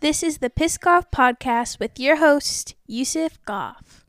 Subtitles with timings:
[0.00, 4.06] This is the Piss Goff Podcast with your host, Yusuf Goff.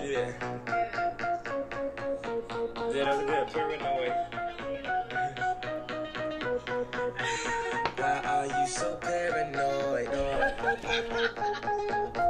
[0.00, 0.30] Yeah.
[2.94, 3.48] Yeah, that's good.
[3.48, 4.12] Paranoid.
[7.96, 10.08] Why are you so paranoid?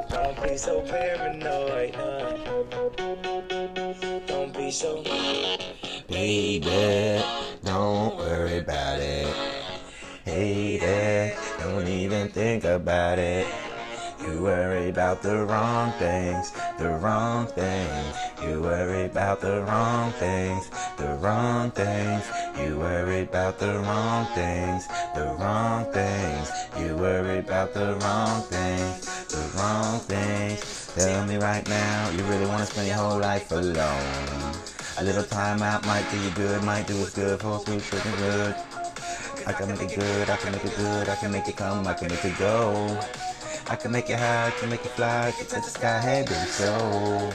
[0.09, 1.93] Don't be so paranoid.
[4.27, 5.03] Don't be so.
[6.09, 7.23] Baby,
[7.63, 9.46] don't worry about it.
[10.37, 13.47] Hate it, don't even think about it.
[14.21, 18.15] You worry about the wrong things, the wrong things.
[18.45, 20.69] You worry about the wrong things,
[20.99, 22.23] the wrong things.
[22.61, 26.51] You worry about the wrong things, the wrong things.
[26.79, 30.93] You worry about the wrong things, the wrong things.
[30.95, 34.53] Tell me right now, you really wanna spend your whole life alone.
[34.99, 38.19] A little time out might do you good, might do us good, for food, freaking
[38.19, 38.86] good.
[39.49, 41.87] I can make it good, I can make it good, I can make it come,
[41.87, 42.99] I can make it go.
[43.69, 46.01] I can make it high, I can make it fly, I can to the sky,
[46.01, 47.31] hey, baby, so.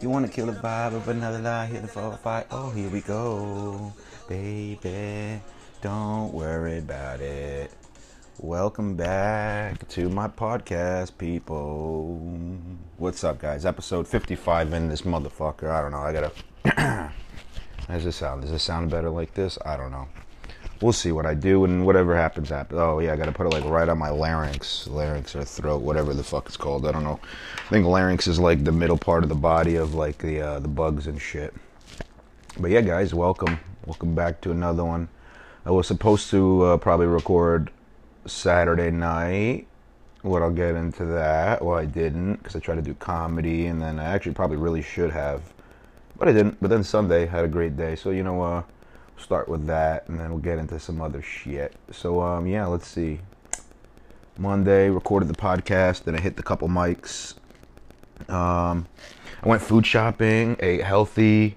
[0.00, 2.46] You wanna kill the vibe of another lie, hit the four fight.
[2.52, 3.92] Oh, here we go,
[4.28, 5.42] baby.
[5.82, 7.72] Don't worry about it.
[8.38, 12.20] Welcome back to my podcast, people.
[12.98, 13.66] What's up, guys?
[13.66, 15.68] Episode 55 in this motherfucker.
[15.68, 15.98] I don't know.
[15.98, 17.12] I gotta.
[17.88, 18.42] How's this sound?
[18.42, 19.56] Does this sound better like this?
[19.64, 20.08] I don't know.
[20.82, 22.78] We'll see what I do, and whatever happens, happens.
[22.78, 24.86] Oh, yeah, I gotta put it like right on my larynx.
[24.86, 26.86] Larynx or throat, whatever the fuck it's called.
[26.86, 27.18] I don't know.
[27.66, 30.58] I think larynx is like the middle part of the body of like the, uh,
[30.60, 31.54] the bugs and shit.
[32.58, 33.58] But yeah, guys, welcome.
[33.86, 35.08] Welcome back to another one.
[35.64, 37.70] I was supposed to uh, probably record
[38.26, 39.66] Saturday night.
[40.20, 41.64] What I'll get into that.
[41.64, 44.82] Well, I didn't because I tried to do comedy, and then I actually probably really
[44.82, 45.42] should have,
[46.18, 46.58] but I didn't.
[46.60, 48.62] But then Sunday had a great day, so you know, uh,
[49.16, 51.74] start with that, and then we'll get into some other shit.
[51.90, 53.20] So um, yeah, let's see.
[54.36, 57.34] Monday recorded the podcast, then I hit the couple mics.
[58.28, 58.86] Um,
[59.42, 61.56] I went food shopping, ate healthy,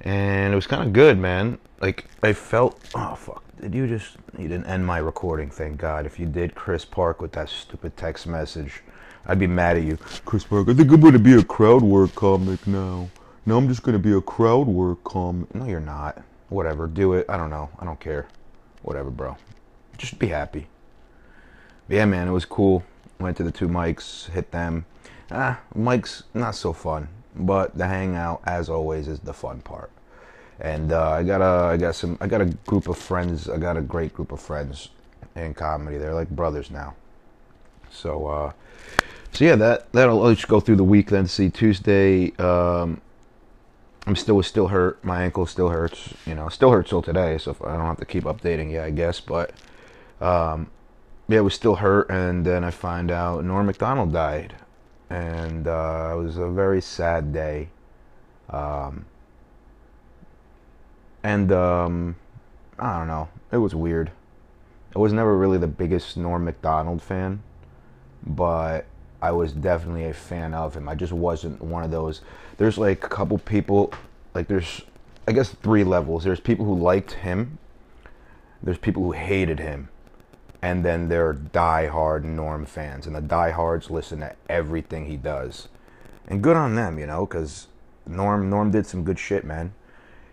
[0.00, 1.58] and it was kind of good, man.
[1.80, 2.80] Like I felt.
[2.94, 3.42] Oh fuck!
[3.60, 4.16] Did you just?
[4.36, 5.50] You didn't end my recording.
[5.50, 6.06] Thank God.
[6.06, 8.82] If you did, Chris Park with that stupid text message,
[9.26, 9.96] I'd be mad at you.
[10.24, 10.68] Chris Park.
[10.68, 13.08] I think I'm gonna be a crowd work comic now.
[13.48, 15.54] No, I'm just gonna be a crowd work comic.
[15.54, 16.22] No, you're not.
[16.50, 16.86] Whatever.
[16.86, 17.24] Do it.
[17.30, 17.70] I don't know.
[17.78, 18.28] I don't care.
[18.82, 19.38] Whatever, bro.
[19.96, 20.66] Just be happy.
[21.88, 22.84] But yeah, man, it was cool.
[23.18, 24.84] Went to the two mics, hit them.
[25.30, 29.90] Ah, mics not so fun, but the hangout, as always, is the fun part.
[30.60, 33.48] And uh, I got a, I got some, I got a group of friends.
[33.48, 34.90] I got a great group of friends
[35.36, 35.96] in comedy.
[35.96, 36.96] They're like brothers now.
[37.90, 38.52] So, uh,
[39.32, 41.08] so yeah, that that'll I'll just go through the week.
[41.08, 42.36] Then see Tuesday.
[42.36, 43.00] Um,
[44.08, 45.04] I'm still still hurt.
[45.04, 46.14] My ankle still hurts.
[46.24, 47.36] You know, still hurts till today.
[47.36, 49.20] So I don't have to keep updating you, I guess.
[49.20, 49.50] But
[50.18, 50.70] um,
[51.28, 52.08] yeah, it was still hurt.
[52.08, 54.54] And then I find out Norm Macdonald died,
[55.10, 57.68] and uh, it was a very sad day.
[58.48, 59.04] Um,
[61.22, 62.16] and um,
[62.78, 63.28] I don't know.
[63.52, 64.10] It was weird.
[64.96, 67.42] I was never really the biggest Norm Macdonald fan,
[68.26, 68.86] but
[69.20, 70.88] I was definitely a fan of him.
[70.88, 72.22] I just wasn't one of those.
[72.58, 73.92] There's like a couple people,
[74.34, 74.82] like there's,
[75.26, 76.24] I guess three levels.
[76.24, 77.58] There's people who liked him.
[78.62, 79.88] There's people who hated him,
[80.60, 85.68] and then there are die-hard Norm fans, and the diehards listen to everything he does,
[86.26, 87.68] and good on them, you know, because
[88.04, 89.72] Norm Norm did some good shit, man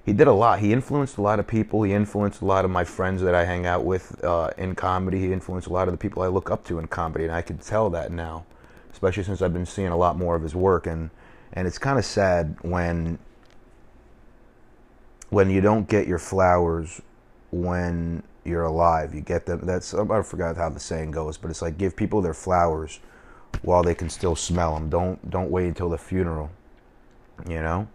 [0.05, 0.59] he did a lot.
[0.59, 1.81] He influenced a lot of people.
[1.81, 5.19] He influenced a lot of my friends that I hang out with uh, in comedy.
[5.19, 7.41] He influenced a lot of the people I look up to in comedy, and I
[7.41, 8.45] can tell that now,
[8.93, 10.85] especially since I've been seeing a lot more of his work.
[10.85, 11.09] and
[11.53, 13.19] And it's kind of sad when
[15.29, 17.01] when you don't get your flowers
[17.51, 19.15] when you're alive.
[19.15, 19.61] You get them.
[19.63, 22.99] That's I forgot how the saying goes, but it's like give people their flowers
[23.61, 24.89] while they can still smell them.
[24.89, 26.51] Don't don't wait until the funeral.
[27.47, 27.87] You know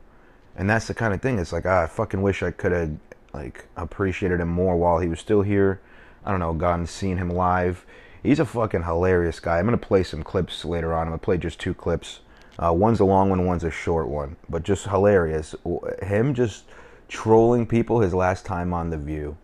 [0.57, 1.39] and that's the kind of thing.
[1.39, 2.91] It's like ah, I fucking wish I could have
[3.33, 5.81] like appreciated him more while he was still here.
[6.25, 7.87] I don't know, gotten seen him live.
[8.23, 9.59] He's a fucking hilarious guy.
[9.59, 11.03] I'm gonna play some clips later on.
[11.03, 12.21] I'm gonna play just two clips.
[12.63, 15.55] Uh, one's a long one, one's a short one, but just hilarious.
[16.03, 16.65] Him just
[17.09, 19.37] trolling people his last time on The View,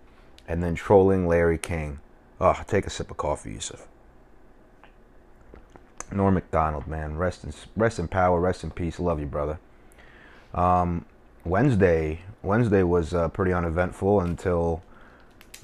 [0.46, 1.98] and then trolling Larry King.
[2.40, 3.88] Oh, take a sip of coffee, Yusuf.
[6.12, 9.00] Norm Macdonald, man, rest in rest in power, rest in peace.
[9.00, 9.58] Love you, brother.
[10.54, 11.06] Um,
[11.44, 14.82] Wednesday, Wednesday was uh, pretty uneventful until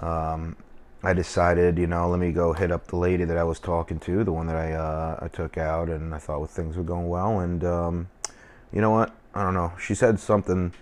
[0.01, 0.57] um,
[1.03, 3.99] I decided, you know, let me go hit up the lady that I was talking
[4.01, 7.09] to, the one that I uh, I took out, and I thought things were going
[7.09, 7.41] well.
[7.41, 8.09] And um,
[8.73, 9.15] you know what?
[9.35, 9.73] I don't know.
[9.81, 10.73] She said something.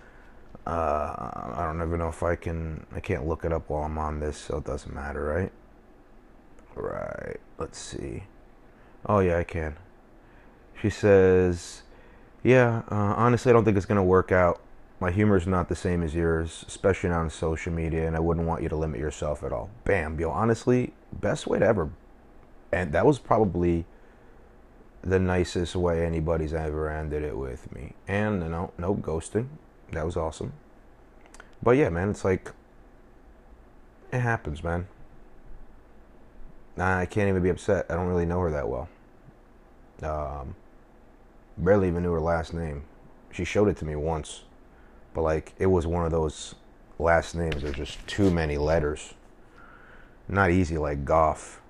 [0.67, 0.69] Uh,
[1.55, 2.85] I don't even know if I can.
[2.93, 5.51] I can't look it up while I'm on this, so it doesn't matter, right?
[6.75, 7.39] Right.
[7.57, 8.23] Let's see.
[9.07, 9.75] Oh yeah, I can.
[10.79, 11.81] She says,
[12.43, 14.61] "Yeah, uh, honestly, I don't think it's gonna work out.
[15.01, 18.19] My humor is not the same as yours, especially not on social media, and I
[18.19, 20.29] wouldn't want you to limit yourself at all." Bam, yo.
[20.29, 21.89] Honestly, best way to ever.
[22.71, 23.85] And that was probably
[25.01, 27.95] the nicest way anybody's ever ended it with me.
[28.07, 29.47] And know, no ghosting.
[29.91, 30.53] That was awesome.
[31.63, 32.51] But yeah, man, it's like
[34.13, 34.87] it happens, man.
[36.77, 37.87] I can't even be upset.
[37.89, 38.87] I don't really know her that well.
[40.03, 40.55] Um,
[41.57, 42.83] barely even knew her last name.
[43.31, 44.43] She showed it to me once,
[45.13, 46.55] but like it was one of those
[46.99, 47.61] last names.
[47.61, 49.13] There's just too many letters.
[50.27, 51.61] Not easy like Goff.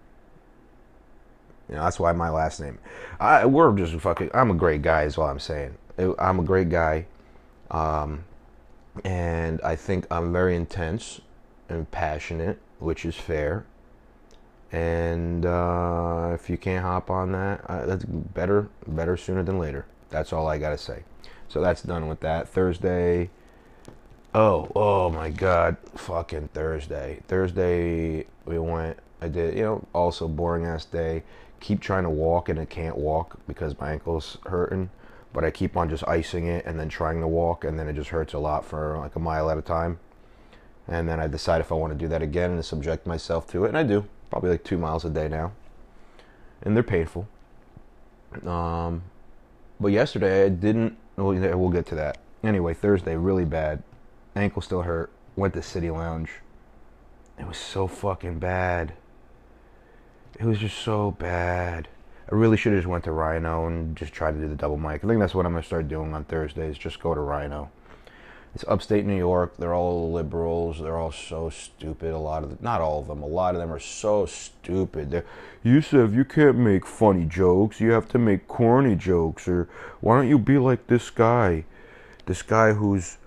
[1.68, 2.80] You know, that's why my last name.
[3.20, 4.30] I we're just fucking.
[4.34, 5.78] I'm a great guy, is what I'm saying.
[6.20, 7.06] I'm a great guy,
[7.70, 8.26] um,
[9.04, 11.22] and I think I'm very intense
[11.70, 13.66] and passionate, which is fair.
[14.72, 18.70] And uh, if you can't hop on that, uh, that's better.
[18.88, 19.86] Better sooner than later.
[20.10, 21.04] That's all I gotta say.
[21.52, 22.48] So that's done with that.
[22.48, 23.30] Thursday.
[24.34, 25.76] Oh, oh my God!
[25.96, 27.22] Fucking Thursday.
[27.28, 28.98] Thursday we went.
[29.22, 29.56] I did.
[29.58, 31.24] You know, also boring ass day
[31.62, 34.90] keep trying to walk and I can't walk because my ankle's hurting.
[35.32, 37.94] But I keep on just icing it and then trying to walk, and then it
[37.94, 39.98] just hurts a lot for like a mile at a time.
[40.90, 43.64] And then I decide if I want to do that again and subject myself to
[43.64, 45.54] it, and I do probably like two miles a day now,
[46.62, 47.30] and they're painful.
[48.46, 49.04] Um,
[49.80, 50.98] but yesterday I didn't.
[51.24, 52.18] Well, we'll get to that.
[52.44, 53.84] Anyway, Thursday really bad,
[54.36, 55.12] ankle still hurt.
[55.36, 56.32] Went to City Lounge.
[57.40, 58.94] It was so fucking bad
[60.42, 61.88] it was just so bad.
[62.32, 64.78] I really should have just went to Rhino and just tried to do the double
[64.78, 65.04] mic.
[65.04, 66.78] I think that's what I'm gonna start doing on Thursdays.
[66.78, 67.70] Just go to Rhino.
[68.54, 69.56] It's upstate New York.
[69.58, 70.80] They're all liberals.
[70.80, 72.12] They're all so stupid.
[72.12, 73.24] A lot of them, not all of them.
[73.24, 75.12] A lot of them are so stupid.
[75.12, 75.26] They're,
[75.64, 77.80] Yusuf, you can't make funny jokes.
[77.80, 79.48] You have to make corny jokes.
[79.48, 79.70] Or
[80.02, 81.64] why don't you be like this guy?
[82.26, 83.18] This guy who's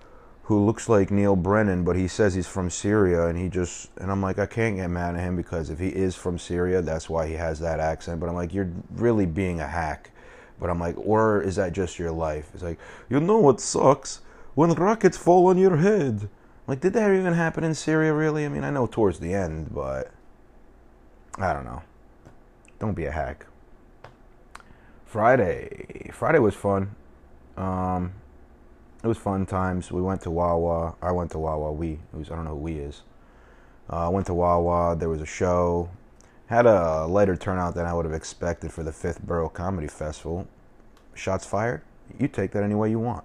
[0.43, 4.11] who looks like Neal Brennan, but he says he's from Syria, and he just and
[4.11, 7.09] I'm like, I can't get mad at him because if he is from Syria, that's
[7.09, 8.19] why he has that accent.
[8.19, 10.11] But I'm like, you're really being a hack.
[10.59, 12.49] But I'm like, or is that just your life?
[12.53, 12.79] It's like,
[13.09, 14.21] you know what sucks
[14.55, 16.29] when rockets fall on your head.
[16.67, 18.13] Like, did that even happen in Syria?
[18.13, 18.45] Really?
[18.45, 20.11] I mean, I know towards the end, but
[21.37, 21.83] I don't know.
[22.79, 23.45] Don't be a hack.
[25.05, 26.95] Friday, Friday was fun.
[27.55, 28.13] Um,
[29.03, 29.91] it was fun times.
[29.91, 30.95] We went to Wawa.
[31.01, 31.71] I went to Wawa.
[31.71, 31.99] We.
[32.11, 33.03] Was, I don't know who we is.
[33.89, 34.95] I uh, went to Wawa.
[34.95, 35.89] There was a show.
[36.47, 40.47] Had a lighter turnout than I would have expected for the Fifth Borough Comedy Festival.
[41.13, 41.81] Shots fired.
[42.19, 43.23] You take that any way you want.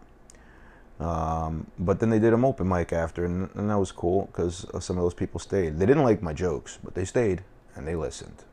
[1.01, 4.67] Um, but then they did an open mic after, and, and that was cool because
[4.81, 5.79] some of those people stayed.
[5.79, 7.43] They didn't like my jokes, but they stayed
[7.75, 8.45] and they listened.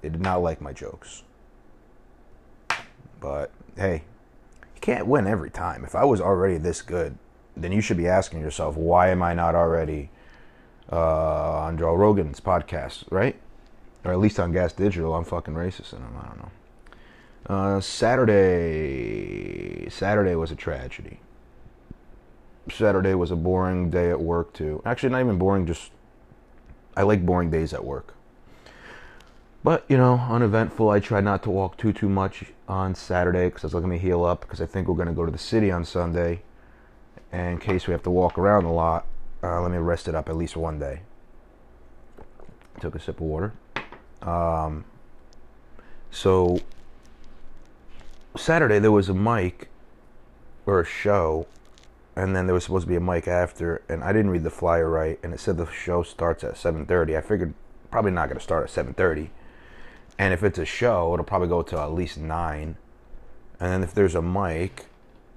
[0.00, 1.22] They did not like my jokes.
[3.20, 4.04] But hey,
[4.62, 5.84] you can't win every time.
[5.84, 7.18] If I was already this good,
[7.56, 10.10] then you should be asking yourself, why am I not already
[10.90, 13.36] uh, on Joe Rogan's podcast, right?
[14.04, 15.14] Or at least on Gas Digital.
[15.14, 16.16] I'm fucking racist in them.
[16.18, 16.50] I don't know.
[17.48, 19.38] Uh, Saturday.
[19.88, 21.20] Saturday was a tragedy.
[22.70, 24.82] Saturday was a boring day at work too.
[24.84, 25.64] Actually, not even boring.
[25.66, 25.90] Just
[26.94, 28.12] I like boring days at work.
[29.64, 30.90] But you know, uneventful.
[30.90, 33.98] I tried not to walk too too much on Saturday because I was looking to
[33.98, 36.42] heal up because I think we're going to go to the city on Sunday.
[37.32, 39.06] And in case we have to walk around a lot,
[39.42, 41.00] uh, let me rest it up at least one day.
[42.80, 43.54] Took a sip of water.
[44.22, 44.84] Um,
[46.10, 46.60] so
[48.36, 49.68] Saturday there was a mic
[50.66, 51.46] or a show,
[52.14, 54.50] and then there was supposed to be a mic after, and I didn't read the
[54.50, 57.16] flyer right, and it said the show starts at 7:30.
[57.16, 57.54] I figured
[57.90, 59.30] probably not going to start at 7:30
[60.18, 62.76] and if it's a show, it'll probably go till at least nine.
[63.60, 64.86] And then if there's a mic,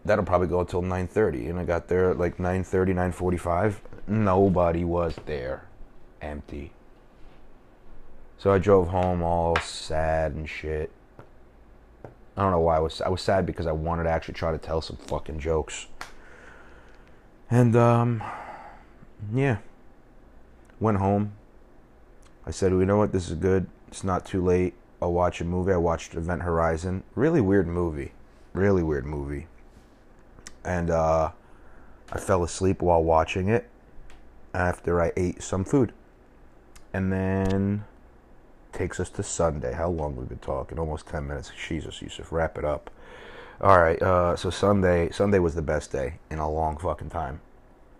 [0.03, 1.49] that'll probably go until 9:30.
[1.49, 3.79] And I got there at like 9:30, 9:45.
[4.07, 5.65] Nobody was there,
[6.21, 6.73] empty.
[8.39, 10.91] So I drove home all sad and shit.
[12.37, 14.51] I don't know why I was I was sad because I wanted to actually try
[14.51, 15.87] to tell some fucking jokes.
[17.49, 18.23] And um
[19.33, 19.57] yeah.
[20.79, 21.33] Went home.
[22.45, 23.67] I said, well, you know what, this is good.
[23.87, 24.73] It's not too late.
[25.01, 25.73] I'll watch a movie.
[25.73, 27.03] I watched Event Horizon.
[27.13, 28.13] Really weird movie.
[28.53, 29.47] Really weird movie.
[30.63, 31.31] And uh,
[32.11, 33.69] I fell asleep while watching it
[34.53, 35.93] after I ate some food.
[36.93, 37.85] And then
[38.73, 39.73] takes us to Sunday.
[39.73, 40.79] How long we've been talking?
[40.79, 41.51] Almost 10 minutes.
[41.67, 42.89] Jesus, Yusuf, wrap it up.
[43.61, 47.41] All right, uh, so Sunday, Sunday was the best day in a long fucking time,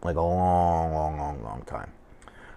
[0.02, 1.92] like a long, long, long, long time.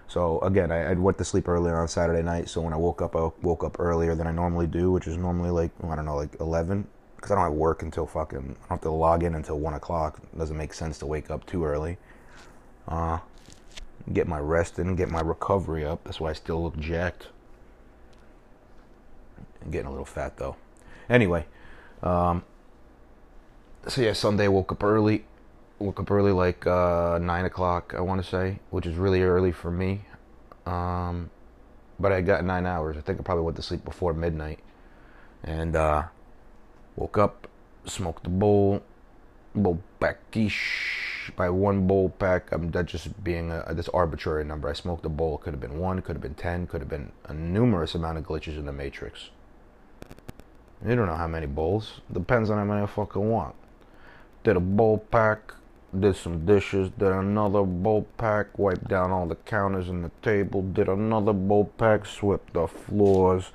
[0.07, 2.49] So again, I, I went to sleep earlier on Saturday night.
[2.49, 5.17] So when I woke up, I woke up earlier than I normally do, which is
[5.17, 8.39] normally like I don't know, like eleven, because I don't have work until fucking.
[8.39, 10.19] I don't have to log in until one o'clock.
[10.33, 11.97] It doesn't make sense to wake up too early.
[12.87, 13.19] Uh,
[14.13, 16.03] get my rest in, get my recovery up.
[16.03, 17.27] That's why I still look jacked.
[19.65, 20.55] I'm getting a little fat though.
[21.09, 21.45] Anyway,
[22.03, 22.43] um,
[23.87, 25.25] so yeah, Sunday woke up early.
[25.77, 29.51] Woke up early, like uh, nine o'clock, I want to say, which is really early
[29.51, 30.05] for me.
[30.65, 31.29] Um,
[31.99, 32.95] but I got nine hours.
[32.95, 34.59] I think I probably went to sleep before midnight,
[35.43, 36.03] and uh,
[36.95, 37.49] woke up,
[37.85, 38.83] smoked a bowl,
[39.53, 42.53] bowl packish by one bowl pack.
[42.53, 44.69] I'm that just being a, this arbitrary number.
[44.69, 45.37] I smoked a bowl.
[45.37, 46.01] Could have been one.
[46.01, 46.67] Could have been ten.
[46.67, 49.29] Could have been a numerous amount of glitches in the matrix.
[50.83, 52.01] You don't know how many bowls.
[52.11, 53.55] Depends on how many I fucking want.
[54.43, 55.53] Did a bowl pack,
[55.97, 60.61] did some dishes, did another bowl pack, wiped down all the counters and the table,
[60.61, 63.51] did another bowl pack, swept the floors,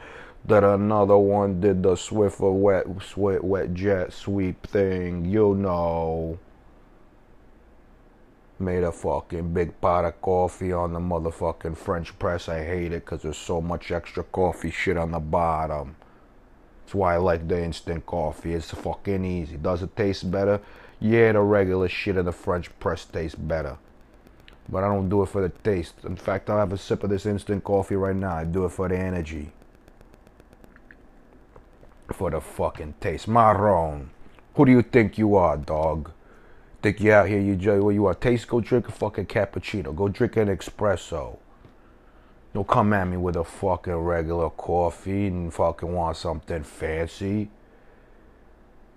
[0.47, 6.39] did another one, did the Swiffer wet sweat wet jet sweep thing, you know.
[8.59, 12.49] Made a fucking big pot of coffee on the motherfucking French press.
[12.49, 15.97] I hate it because there's so much extra coffee shit on the bottom.
[16.91, 18.53] That's why I like the instant coffee.
[18.53, 19.57] It's fucking easy.
[19.57, 20.61] Does it taste better?
[20.99, 23.79] Yeah, the regular shit in the French press tastes better.
[24.69, 25.95] But I don't do it for the taste.
[26.03, 28.35] In fact, I'll have a sip of this instant coffee right now.
[28.35, 29.53] I do it for the energy.
[32.13, 33.29] For the fucking taste.
[33.29, 34.11] Marron.
[34.57, 36.11] Who do you think you are, dog?
[36.83, 37.53] Think you out here, you
[37.93, 38.15] you are?
[38.17, 38.49] Taste?
[38.49, 39.95] Go drink a fucking cappuccino.
[39.95, 41.39] Go drink an espresso.
[42.53, 47.49] Don't come at me with a fucking regular coffee and fucking want something fancy.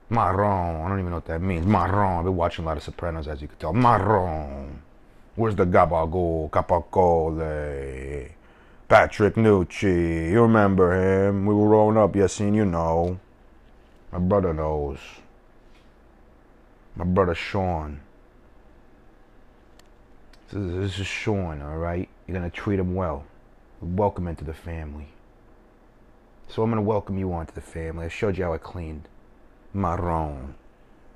[0.09, 0.81] Marron.
[0.81, 1.65] I don't even know what that means.
[1.65, 2.19] Marron.
[2.19, 3.73] I've been watching a lot of Sopranos, as you can tell.
[3.73, 4.81] Marron.
[5.35, 6.49] Where's the Gabago?
[6.49, 8.31] Capacole?
[8.87, 10.31] Patrick Nucci.
[10.31, 11.45] You remember him?
[11.45, 13.19] We were growing up, yes, and you know.
[14.11, 14.99] My brother knows.
[16.95, 18.01] My brother Sean.
[20.49, 22.09] This is, this is Sean, alright?
[22.27, 23.25] You're gonna treat him well.
[23.83, 25.07] Welcome into the family.
[26.47, 28.05] So I'm gonna welcome you onto the family.
[28.05, 29.09] I showed you how I cleaned.
[29.73, 30.55] Marron.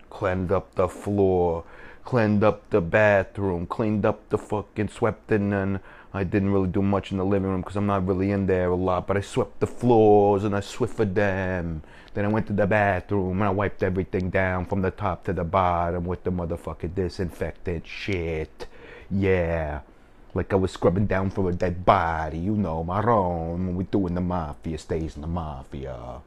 [0.09, 1.63] Cleaned up the floor,
[2.03, 5.79] cleaned up the bathroom, cleaned up the fucking swept in and
[6.13, 8.69] I didn't really do much in the living room because I'm not really in there
[8.69, 11.83] a lot, but I swept the floors and I swifted them.
[12.15, 15.33] Then I went to the bathroom and I wiped everything down from the top to
[15.33, 18.67] the bottom with the motherfucking disinfectant shit.
[19.09, 19.81] Yeah.
[20.37, 23.65] Like I was scrubbing down for a dead body, you know, Marron.
[23.65, 26.21] When we doing the mafia, stays in the mafia.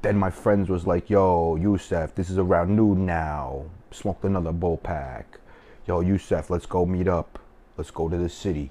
[0.00, 3.64] Then my friends was like, yo, Yusef, this is around noon now.
[3.90, 5.40] Smoked another bull pack.
[5.88, 7.40] Yo, Yusef, let's go meet up.
[7.76, 8.70] Let's go to the city.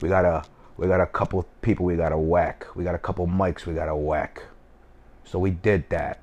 [0.00, 0.44] We got a
[0.76, 2.64] we got a couple people we gotta whack.
[2.76, 4.40] We got a couple mics we gotta whack.
[5.24, 6.20] So we did that.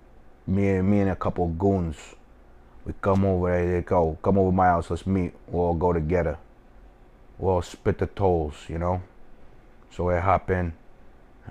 [0.48, 2.16] Me and me and a couple goons.
[2.86, 5.34] We come over there, they go, come over my house, let's meet.
[5.48, 6.38] We'll all go together.
[7.38, 9.02] We'll spit the tolls, you know?
[9.92, 10.74] So I hop in.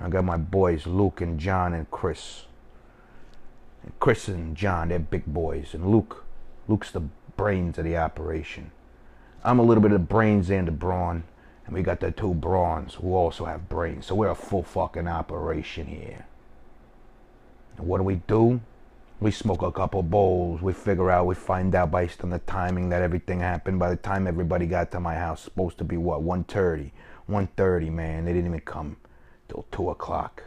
[0.00, 2.44] I got my boys, Luke and John and Chris.
[3.82, 5.74] And Chris and John, they're big boys.
[5.74, 6.24] And Luke,
[6.66, 7.02] Luke's the
[7.36, 8.70] brains of the operation.
[9.44, 11.24] I'm a little bit of the brains and the brawn.
[11.66, 14.06] And we got the two brawns who also have brains.
[14.06, 16.26] So we're a full fucking operation here.
[17.76, 18.60] And what do we do?
[19.24, 20.60] We smoke a couple bowls.
[20.60, 23.78] We figure out, we find out based on the timing that everything happened.
[23.78, 26.90] By the time everybody got to my house, supposed to be what, 1.30?
[27.30, 28.26] 1.30, man.
[28.26, 28.98] They didn't even come
[29.48, 30.42] till 2 o'clock.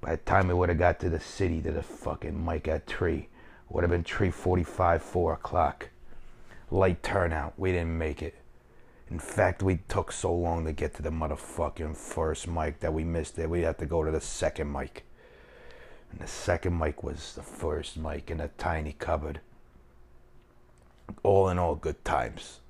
[0.00, 2.88] By the time we would have got to the city, to the fucking mic at
[2.88, 3.28] 3,
[3.68, 5.90] would have been 3.45, 4 o'clock.
[6.72, 7.52] Light turnout.
[7.56, 8.34] We didn't make it.
[9.08, 13.04] In fact, we took so long to get to the motherfucking first mic that we
[13.04, 13.48] missed it.
[13.48, 15.04] We had to go to the second mic.
[16.14, 19.40] And the second mic was the first mic in a tiny cupboard.
[21.24, 22.60] All in all, good times.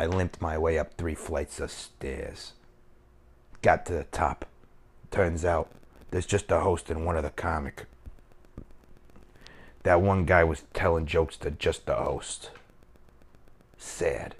[0.00, 2.54] I limped my way up three flights of stairs.
[3.62, 4.46] Got to the top.
[5.12, 5.70] Turns out
[6.10, 7.86] there's just a host and one other comic.
[9.84, 12.50] That one guy was telling jokes to just the host.
[13.76, 14.34] Sad.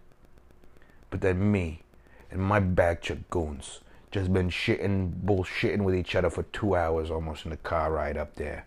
[1.10, 1.82] But then me
[2.28, 3.78] and my bag of goons
[4.10, 8.16] just been shitting, bullshitting with each other for two hours almost in the car ride
[8.16, 8.66] up there.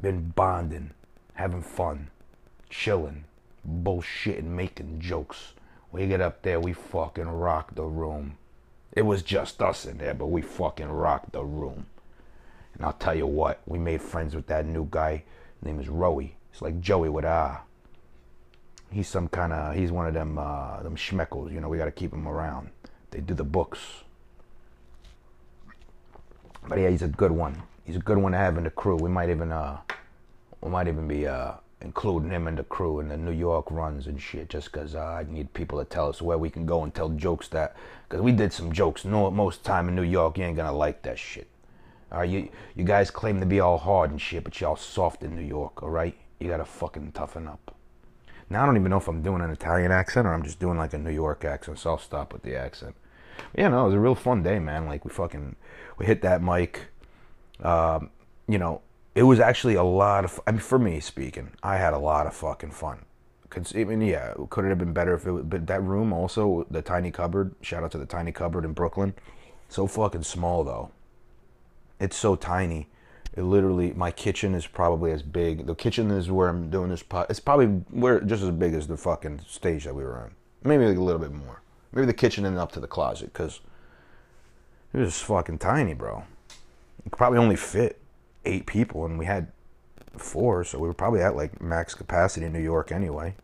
[0.00, 0.92] Been bonding,
[1.34, 2.10] having fun,
[2.70, 3.24] chilling,
[3.68, 5.54] bullshitting, making jokes.
[5.90, 8.38] We get up there, we fucking rock the room.
[8.92, 11.86] It was just us in there, but we fucking rocked the room.
[12.74, 15.24] And I'll tell you what, we made friends with that new guy.
[15.58, 16.36] His name is Roey.
[16.52, 17.60] It's like Joey with a.
[18.90, 21.52] He's some kind of, he's one of them, uh, them schmeckles.
[21.52, 22.70] You know, we got to keep him around.
[23.10, 23.78] They do the books.
[26.66, 27.62] But yeah, he's a good one.
[27.84, 28.96] He's a good one to have in the crew.
[28.96, 29.78] We might even, uh,
[30.60, 34.06] we might even be uh, including him in the crew in the New York runs
[34.06, 36.82] and shit, just because uh, I need people to tell us where we can go
[36.84, 37.76] and tell jokes that,
[38.08, 39.04] because we did some jokes.
[39.04, 41.48] No, most time in New York, you ain't gonna like that shit.
[42.10, 45.22] All right, you you guys claim to be all hard and shit, but y'all soft
[45.22, 45.82] in New York.
[45.82, 47.74] All right, you gotta fucking toughen up.
[48.50, 50.78] Now I don't even know if I'm doing an Italian accent or I'm just doing
[50.78, 52.94] like a New York accent, so I'll stop with the accent.
[53.36, 54.86] But yeah, no, it was a real fun day, man.
[54.86, 55.56] Like we fucking
[55.98, 56.86] we hit that mic.
[57.62, 58.10] Um,
[58.46, 58.82] you know,
[59.14, 60.40] it was actually a lot of.
[60.46, 63.04] I mean, for me speaking, I had a lot of fucking fun.
[63.50, 65.48] Cause, I mean, yeah, could it have been better if it?
[65.48, 67.54] But that room also, the tiny cupboard.
[67.62, 69.14] Shout out to the tiny cupboard in Brooklyn.
[69.68, 70.90] So fucking small though.
[71.98, 72.88] It's so tiny.
[73.36, 75.66] It literally, my kitchen is probably as big.
[75.66, 77.02] The kitchen is where I'm doing this.
[77.02, 77.26] Pot.
[77.30, 80.34] It's probably where just as big as the fucking stage that we were on.
[80.64, 81.62] Maybe like a little bit more.
[81.92, 83.60] Maybe the kitchen and up to the closet because
[84.92, 86.24] it was fucking tiny, bro.
[86.98, 88.00] It could probably only fit
[88.44, 89.52] eight people, and we had
[90.16, 93.34] four, so we were probably at like max capacity in New York anyway.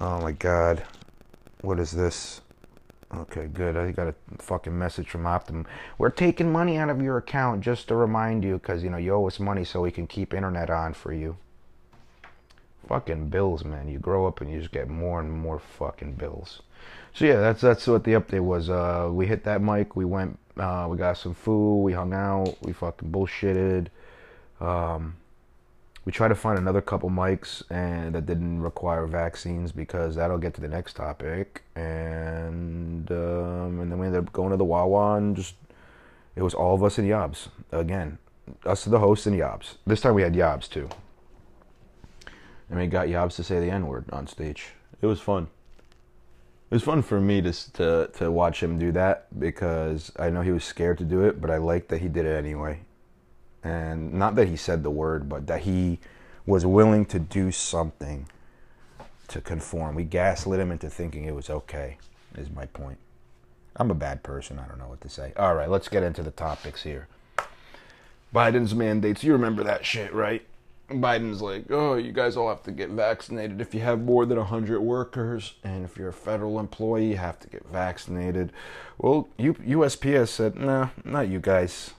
[0.00, 0.82] Oh my god.
[1.62, 2.42] What is this?
[3.14, 3.76] Okay, good.
[3.76, 5.66] I got a fucking message from Optimum.
[5.96, 9.14] We're taking money out of your account just to remind you because, you know, you
[9.14, 11.36] owe us money so we can keep internet on for you.
[12.88, 13.88] Fucking bills, man.
[13.88, 16.62] You grow up and you just get more and more fucking bills.
[17.14, 18.68] So yeah, that's that's what the update was.
[18.68, 19.96] Uh, we hit that mic.
[19.96, 20.38] We went.
[20.56, 21.82] Uh, we got some food.
[21.82, 22.56] We hung out.
[22.62, 23.88] We fucking bullshitted.
[24.60, 25.16] Um,
[26.06, 30.54] we tried to find another couple mics and that didn't require vaccines because that'll get
[30.54, 31.64] to the next topic.
[31.74, 35.56] And um, and then we ended up going to the Wawa and just
[36.36, 38.18] it was all of us and Yobs again.
[38.64, 39.74] Us the hosts and Yobs.
[39.84, 40.88] This time we had Yobs too.
[42.70, 44.68] And we got Yobs to say the N word on stage.
[45.02, 45.48] It was fun.
[46.70, 50.42] It was fun for me to, to to watch him do that because I know
[50.42, 52.85] he was scared to do it, but I liked that he did it anyway.
[53.66, 55.98] And not that he said the word, but that he
[56.46, 58.28] was willing to do something
[59.26, 59.96] to conform.
[59.96, 61.98] We gaslit him into thinking it was okay,
[62.36, 62.98] is my point.
[63.74, 64.60] I'm a bad person.
[64.60, 65.32] I don't know what to say.
[65.36, 67.08] All right, let's get into the topics here.
[68.32, 69.24] Biden's mandates.
[69.24, 70.46] You remember that shit, right?
[70.88, 74.38] Biden's like, oh, you guys all have to get vaccinated if you have more than
[74.38, 78.52] 100 workers, and if you're a federal employee, you have to get vaccinated.
[78.96, 81.90] Well, USPS said, no, not you guys.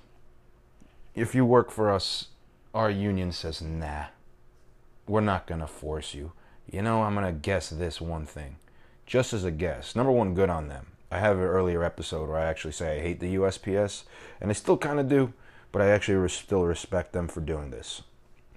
[1.17, 2.27] If you work for us,
[2.75, 4.05] our union says, nah,
[5.07, 6.31] we're not going to force you.
[6.71, 8.57] You know, I'm going to guess this one thing.
[9.07, 9.95] Just as a guess.
[9.95, 10.91] Number one, good on them.
[11.09, 14.03] I have an earlier episode where I actually say I hate the USPS,
[14.39, 15.33] and I still kind of do,
[15.71, 18.03] but I actually still respect them for doing this.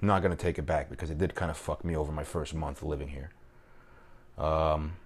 [0.02, 2.12] I'm not going to take it back because it did kind of fuck me over
[2.12, 3.30] my first month living here.
[4.36, 4.96] Um,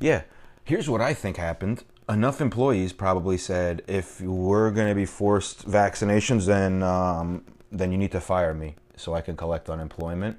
[0.00, 0.22] yeah,
[0.64, 1.84] here's what I think happened.
[2.06, 7.98] Enough employees probably said, if we're going to be forced vaccinations, then um, then you
[7.98, 10.36] need to fire me so I can collect unemployment,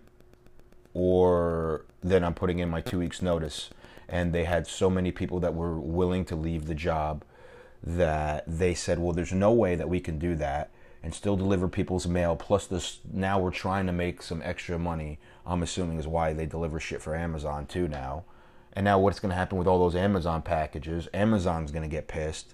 [0.94, 3.72] or then I'm putting in my two weeks notice.
[4.08, 7.24] And they had so many people that were willing to leave the job
[7.82, 10.70] that they said, well, there's no way that we can do that
[11.02, 12.36] and still deliver people's mail.
[12.36, 15.18] Plus, this now we're trying to make some extra money.
[15.46, 18.26] I'm assuming is why they deliver shit for Amazon too now.
[18.76, 21.08] And now what's going to happen with all those Amazon packages?
[21.14, 22.54] Amazon's going to get pissed,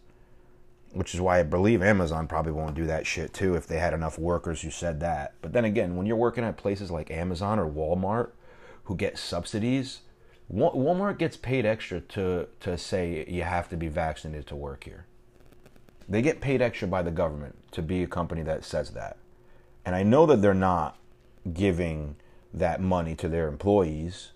[0.94, 3.94] which is why I believe Amazon probably won't do that shit too if they had
[3.94, 5.34] enough workers who said that.
[5.42, 8.32] But then again, when you're working at places like Amazon or Walmart,
[8.84, 10.02] who get subsidies,
[10.54, 15.06] Walmart gets paid extra to to say you have to be vaccinated to work here.
[16.10, 19.18] They get paid extra by the government to be a company that says that.
[19.86, 20.98] And I know that they're not
[21.54, 22.18] giving
[22.54, 24.32] that money to their employees.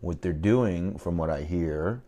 [0.00, 2.02] What they're doing, from what I hear,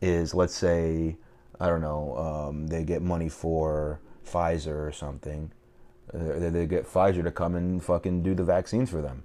[0.00, 1.16] is let's say,
[1.58, 5.50] I don't know, um, they get money for Pfizer or something.
[6.12, 9.24] Uh, they, get Pfizer to come and fucking do the vaccines for them.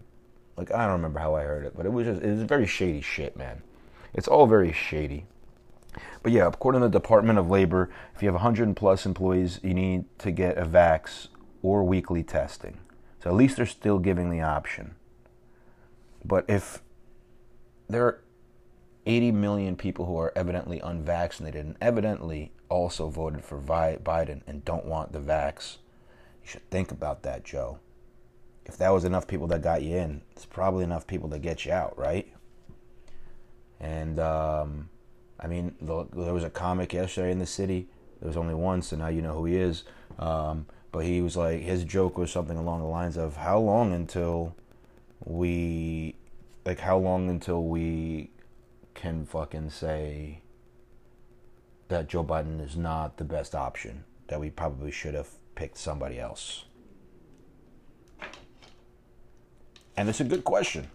[0.58, 2.68] Like, I don't remember how I heard it, but it was just, it was very
[2.68, 3.62] shady shit, man.
[4.14, 5.26] It's all very shady.
[6.22, 9.74] But yeah, according to the Department of Labor, if you have 100 plus employees, you
[9.74, 11.28] need to get a vax
[11.62, 12.80] or weekly testing.
[13.24, 14.96] So at least they're still giving the option.
[16.26, 16.82] But if
[17.94, 18.22] there are
[19.06, 24.86] 80 million people who are evidently unvaccinated and evidently also voted for Biden and don't
[24.86, 25.78] want the vax,
[26.44, 27.80] you should think about that, Joe.
[28.66, 31.66] If that was enough people that got you in, it's probably enough people to get
[31.66, 32.32] you out, right?
[33.80, 34.90] And um,
[35.40, 37.90] I mean, there was a comic yesterday in the city
[38.22, 39.84] There was only one, so now you know who he is.
[40.18, 43.92] Um, but he was like, his joke was something along the lines of, "How long
[43.94, 44.56] until
[45.26, 46.16] we,
[46.66, 48.32] like, how long until we
[48.94, 50.42] can fucking say
[51.90, 54.04] that Joe Biden is not the best option?
[54.28, 56.66] That we probably should have picked somebody else."
[59.96, 60.90] And it's a good question.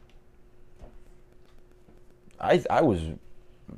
[2.41, 3.01] I I was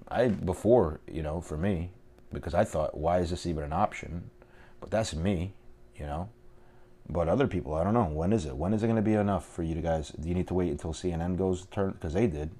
[0.08, 1.90] I before you know for me
[2.32, 4.30] because I thought why is this even an option,
[4.80, 5.54] but that's me,
[5.96, 6.28] you know.
[7.10, 8.04] But other people, I don't know.
[8.04, 8.56] When is it?
[8.56, 10.10] When is it going to be enough for you guys?
[10.10, 11.90] Do you need to wait until CNN goes turn?
[11.90, 12.50] Because they did.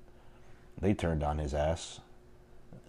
[0.81, 2.01] They turned on his ass.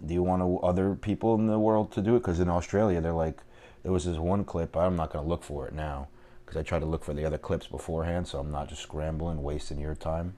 [0.04, 2.20] Do you want other people in the world to do it?
[2.20, 3.42] Because in Australia, they're like,
[3.84, 4.76] there was this one clip.
[4.76, 6.08] I'm not going to look for it now
[6.44, 9.42] because I tried to look for the other clips beforehand, so I'm not just scrambling,
[9.44, 10.34] wasting your time.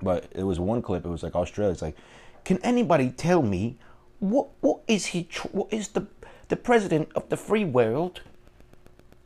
[0.00, 1.04] But it was one clip.
[1.04, 1.72] It was like Australia.
[1.72, 1.96] It's like,
[2.44, 3.76] can anybody tell me
[4.20, 5.28] what what is he?
[5.50, 6.06] What is the
[6.48, 8.20] the president of the free world?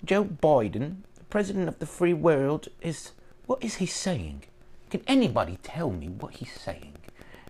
[0.05, 0.99] Joe Biden,
[1.31, 3.13] president of the free world, is
[3.47, 4.45] what is he saying?
[4.91, 6.95] Can anybody tell me what he's saying?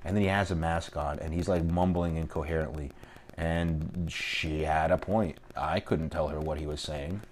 [0.04, 2.90] And then he has a mask on and he's like mumbling incoherently.
[3.36, 5.38] And she had a point.
[5.56, 7.22] I couldn't tell her what he was saying.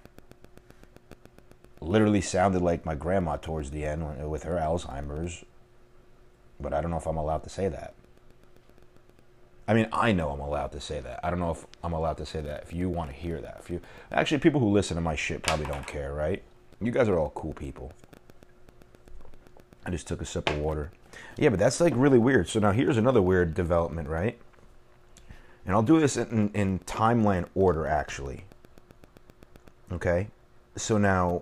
[1.81, 5.43] Literally sounded like my grandma towards the end with her Alzheimer's.
[6.59, 7.93] But I don't know if I'm allowed to say that.
[9.67, 11.19] I mean, I know I'm allowed to say that.
[11.23, 12.63] I don't know if I'm allowed to say that.
[12.63, 15.43] If you want to hear that, if you actually people who listen to my shit
[15.43, 16.41] probably don't care, right?
[16.79, 17.91] You guys are all cool people.
[19.85, 20.91] I just took a sip of water.
[21.37, 22.47] Yeah, but that's like really weird.
[22.47, 24.37] So now here's another weird development, right?
[25.65, 28.45] And I'll do this in, in timeline order, actually.
[29.91, 30.29] Okay?
[30.77, 31.41] So now,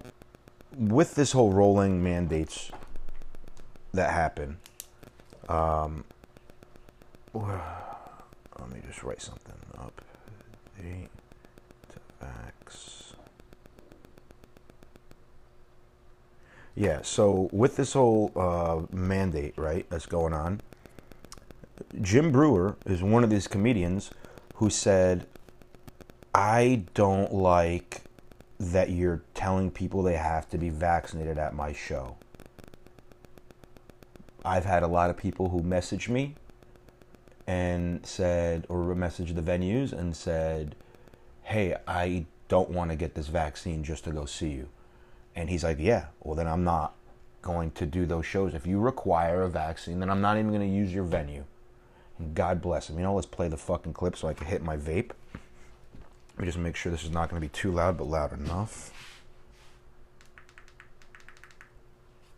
[0.75, 2.71] with this whole rolling mandates
[3.93, 4.57] that happen,
[5.47, 6.05] um,
[8.59, 10.01] let me just write something up.
[12.21, 13.13] Vax.
[16.75, 20.61] Yeah, so with this whole uh, mandate, right, that's going on,
[22.01, 24.11] Jim Breuer is one of these comedians
[24.55, 25.25] who said,
[26.33, 28.01] I don't like
[28.59, 32.17] that you're telling people they have to be vaccinated at my show.
[34.43, 36.35] I've had a lot of people who message me
[37.47, 40.75] and said, or messaged the venues and said,
[41.43, 44.69] Hey, I don't want to get this vaccine just to go see you.
[45.36, 46.95] And he's like, Yeah, well, then I'm not
[47.41, 48.53] going to do those shows.
[48.53, 51.43] If you require a vaccine, then I'm not even going to use your venue.
[52.17, 52.97] And God bless him.
[52.97, 55.12] You know, let's play the fucking clip so I can hit my vape.
[56.36, 58.34] Let me just make sure this is not going to be too loud, but loud
[58.34, 58.91] enough.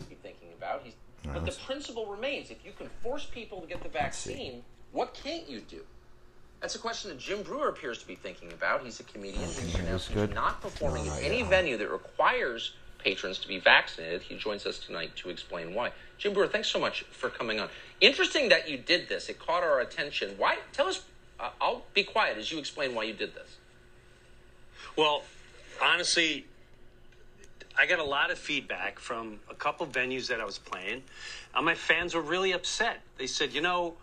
[0.07, 0.81] be thinking about.
[0.83, 0.93] He's,
[1.23, 5.49] but the principle remains: if you can force people to get the vaccine, what can't
[5.49, 5.81] you do?
[6.61, 8.83] That's a question that Jim Breuer appears to be thinking about.
[8.83, 10.29] He's a comedian who's hear announced good?
[10.29, 11.49] he's not performing No, in not any yet.
[11.49, 14.23] venue that requires patrons to be vaccinated.
[14.23, 15.91] He joins us tonight to explain why.
[16.17, 17.69] Jim Breuer, thanks so much for coming on.
[18.01, 19.29] Interesting that you did this.
[19.29, 20.31] It caught our attention.
[20.37, 20.57] Why?
[20.73, 21.03] Tell us.
[21.39, 23.57] Uh, I'll be quiet as you explain why you did this.
[24.95, 25.21] Well,
[25.79, 26.47] honestly,
[27.77, 31.03] I got a lot of feedback from a couple venues that I was playing.
[31.53, 33.01] And my fans were really upset.
[33.19, 33.93] They said, you know,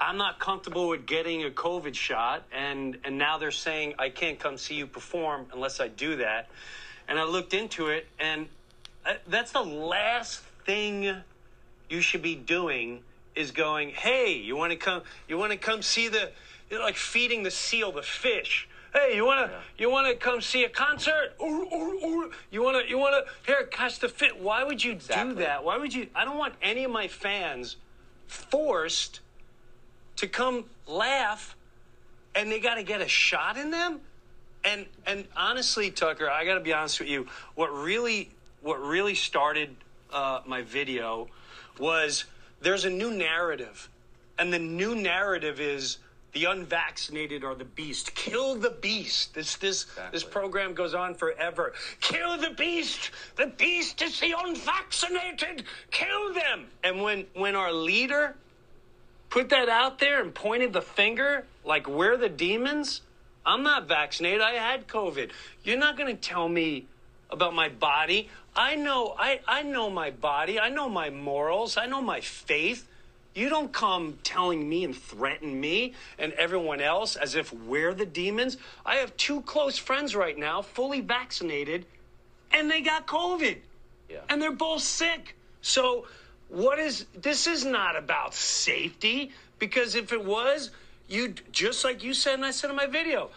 [0.00, 4.38] I'm not comfortable with getting a COVID shot, and, and now they're saying I can't
[4.38, 6.48] come see you perform unless I do that.
[7.08, 8.48] And I looked into it, and
[9.06, 11.14] uh, that's the last thing
[11.88, 13.00] you should be doing
[13.34, 15.02] is going, hey, you want to come?
[15.28, 16.30] You want to come see the,
[16.70, 18.68] like feeding the seal the fish.
[18.94, 21.34] Hey, you wanna you wanna come see a concert?
[21.40, 24.40] Or, or, or you wanna you wanna here catch the fit?
[24.40, 25.34] Why would you Exactly.
[25.34, 25.64] do that?
[25.64, 26.06] Why would you?
[26.14, 27.76] I don't want any of my fans
[28.28, 29.18] forced
[30.16, 31.56] to come laugh,
[32.34, 34.00] and they got to get a shot in them.
[34.64, 37.26] And and honestly, Tucker, I got to be honest with you.
[37.54, 38.30] What really
[38.62, 39.76] what really started
[40.12, 41.28] uh, my video
[41.78, 42.24] was
[42.60, 43.88] there's a new narrative,
[44.38, 45.98] and the new narrative is
[46.34, 48.14] the unvaccinated are the beast.
[48.14, 49.34] Kill the beast.
[49.34, 51.72] This this this program goes on forever.
[52.00, 53.10] Kill the beast.
[53.36, 55.64] The beast is the unvaccinated.
[55.90, 56.66] Kill them.
[56.82, 58.34] And when when our leader
[59.34, 63.00] put that out there and pointed the finger like we're the demons.
[63.44, 64.40] I'm not vaccinated.
[64.40, 65.32] I had COVID.
[65.64, 66.86] You're not going to tell me
[67.30, 68.28] about my body.
[68.54, 70.60] I know I, I know my body.
[70.60, 71.76] I know my morals.
[71.76, 72.86] I know my faith.
[73.34, 78.06] You don't come telling me and threaten me and everyone else as if we're the
[78.06, 78.56] demons.
[78.86, 81.86] I have two close friends right now, fully vaccinated,
[82.52, 83.56] and they got COVID
[84.08, 84.18] Yeah.
[84.28, 85.34] and they're both sick.
[85.60, 86.06] So,
[86.48, 87.46] what is this?
[87.46, 90.70] Is not about safety because if it was,
[91.08, 93.30] you just like you said, and I said in my video,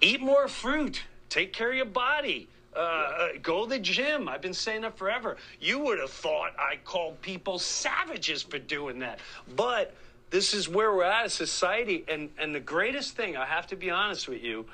[0.00, 4.28] eat more fruit, take care of your body, uh, uh, go to the gym.
[4.28, 5.36] I've been saying that forever.
[5.60, 9.18] You would have thought I called people savages for doing that.
[9.54, 9.94] But
[10.30, 12.04] this is where we're at as society.
[12.08, 14.64] And, and the greatest thing, I have to be honest with you,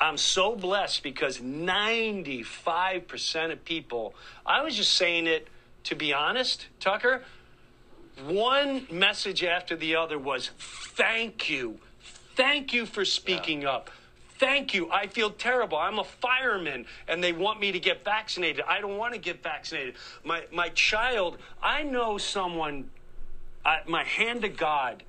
[0.00, 5.48] I'm so blessed because 95% of people, I was just saying it
[5.86, 7.22] to be honest, Tucker,
[8.24, 11.78] one message after the other was thank you.
[12.34, 13.90] Thank you for speaking up.
[14.38, 14.90] Thank you.
[14.90, 15.78] I feel terrible.
[15.78, 18.64] I'm a fireman and they want me to get vaccinated.
[18.66, 19.94] I don't want to get vaccinated.
[20.24, 22.90] My, my child, I know someone,
[23.64, 25.04] I, my hand to God,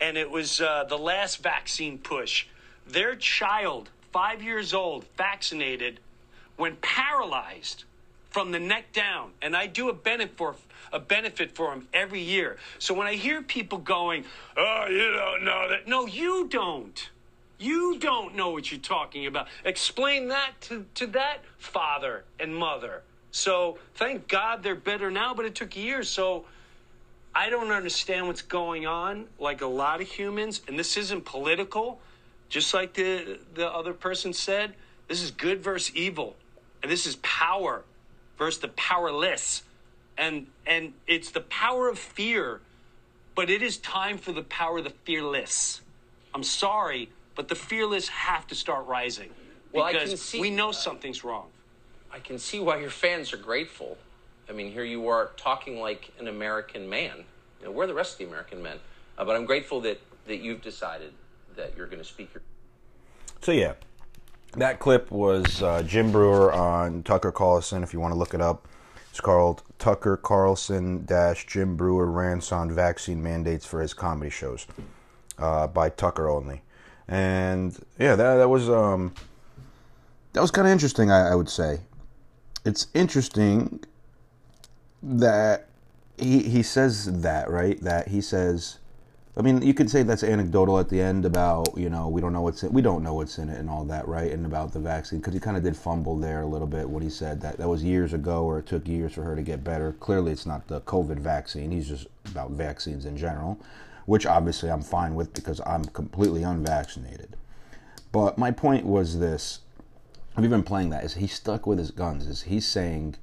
[0.00, 2.46] and it was uh, the last vaccine push.
[2.86, 6.00] Their child, five years old, vaccinated,
[6.56, 7.84] went paralyzed
[8.32, 10.56] from the neck down, and I do a benefit for
[10.92, 12.58] a benefit for him every year.
[12.78, 14.24] So when I hear people going,
[14.56, 17.10] "Oh, you don't know that," no, you don't.
[17.58, 19.46] You don't know what you're talking about.
[19.64, 23.02] Explain that to, to that father and mother.
[23.30, 26.08] So thank God they're better now, but it took years.
[26.08, 26.44] So
[27.34, 32.00] I don't understand what's going on, like a lot of humans, and this isn't political,
[32.48, 34.74] just like the the other person said.
[35.08, 36.36] This is good versus evil,
[36.82, 37.84] and this is power
[38.38, 39.62] versus the powerless,
[40.18, 42.60] and and it's the power of fear,
[43.34, 45.80] but it is time for the power of the fearless.
[46.34, 49.30] I'm sorry, but the fearless have to start rising
[49.72, 51.48] Well, I can because see- we know something's wrong.
[52.10, 53.96] I can see why your fans are grateful.
[54.48, 57.24] I mean, here you are talking like an American man.
[57.60, 58.78] You know, we're the rest of the American men.
[59.16, 61.12] Uh, but I'm grateful that, that you've decided
[61.56, 62.42] that you're going to speak your
[63.40, 63.74] So yeah,
[64.52, 67.82] that clip was uh, Jim Breuer on Tucker Carlson.
[67.82, 68.68] If you want to look it up,
[69.10, 74.66] it's called Tucker Carlson dash Jim Breuer rants on vaccine mandates for his comedy shows
[75.38, 76.62] uh, by Tucker only.
[77.08, 79.14] And yeah, that that was um
[80.32, 81.10] that was kind of interesting.
[81.10, 81.80] I, I would say
[82.64, 83.84] it's interesting
[85.02, 85.68] that
[86.16, 88.78] he he says that right that he says
[89.34, 92.34] I mean, you could say that's anecdotal at the end about you know we don't
[92.34, 94.30] know what's in, we don't know what's in it and all that, right?
[94.30, 97.02] And about the vaccine because he kind of did fumble there a little bit when
[97.02, 99.64] he said that that was years ago or it took years for her to get
[99.64, 99.92] better.
[99.92, 101.70] Clearly, it's not the COVID vaccine.
[101.70, 103.58] He's just about vaccines in general,
[104.04, 107.34] which obviously I'm fine with because I'm completely unvaccinated.
[108.12, 109.60] But my point was this:
[110.36, 111.04] I've been playing that.
[111.04, 112.26] Is he stuck with his guns?
[112.26, 113.16] Is he's saying,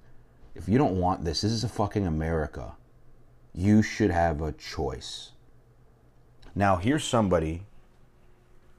[0.56, 2.72] if you don't want this, this is a fucking America.
[3.54, 5.34] You should have a choice.
[6.56, 7.64] Now, here's somebody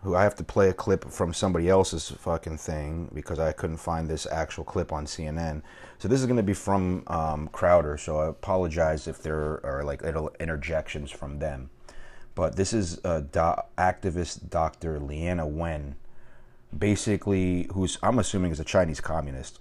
[0.03, 3.77] who I have to play a clip from somebody else's fucking thing because I couldn't
[3.77, 5.63] find this actual clip on CNN.
[5.99, 7.99] So this is going to be from um, Crowder.
[7.99, 11.69] So I apologize if there are like little interjections from them.
[12.35, 14.99] But this is uh, do- activist Dr.
[14.99, 15.97] Leana Wen,
[16.77, 19.61] basically, who's I'm assuming is a Chinese communist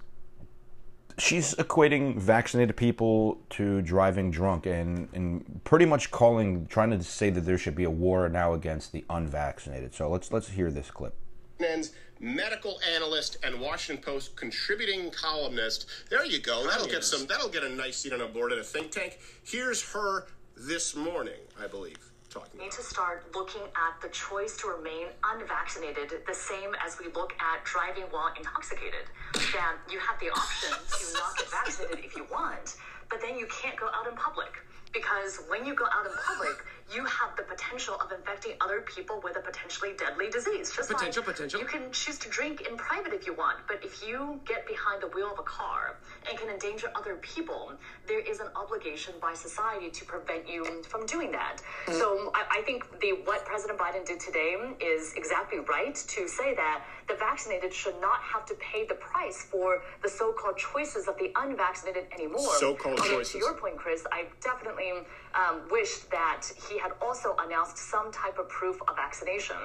[1.30, 7.30] she's equating vaccinated people to driving drunk and, and pretty much calling trying to say
[7.30, 10.90] that there should be a war now against the unvaccinated so let's let's hear this
[10.90, 11.14] clip
[11.60, 15.86] CNN's medical analyst and Washington Post contributing columnist.
[16.10, 16.66] There you go.
[16.66, 17.26] That'll get some.
[17.26, 19.18] That'll get a nice seat on a board at a think tank.
[19.42, 22.60] Here's her this morning, I believe, talking.
[22.60, 27.34] need to start looking at the choice to remain unvaccinated the same as we look
[27.42, 29.10] at driving while intoxicated.
[29.34, 32.76] That you have the option to not get vaccinated if you want,
[33.10, 34.54] but then you can't go out in public.
[34.92, 39.20] Because when you go out in public, you have the potential of infecting other people
[39.22, 40.72] with a potentially deadly disease.
[40.74, 41.60] Just Potential, like potential.
[41.60, 45.02] You can choose to drink in private if you want, but if you get behind
[45.02, 45.96] the wheel of a car
[46.28, 47.72] and can endanger other people,
[48.06, 51.62] there is an obligation by society to prevent you from doing that.
[51.86, 51.98] Mm.
[51.98, 56.54] So I, I think the what President Biden did today is exactly right to say
[56.54, 61.16] that the vaccinated should not have to pay the price for the so-called choices of
[61.18, 62.54] the unvaccinated anymore.
[62.58, 63.32] So-called choices.
[63.32, 64.92] To your point, Chris, I definitely
[65.34, 69.56] um, wish that he had also announced some type of proof of vaccination.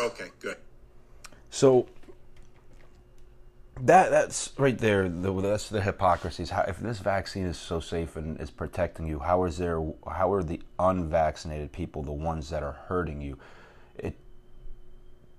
[0.00, 0.56] Okay, good.
[1.50, 1.86] so
[3.80, 8.16] that that's right there the, that's the hypocrisies how if this vaccine is so safe
[8.16, 12.62] and is protecting you how is there how are the unvaccinated people the ones that
[12.62, 13.38] are hurting you
[13.96, 14.14] it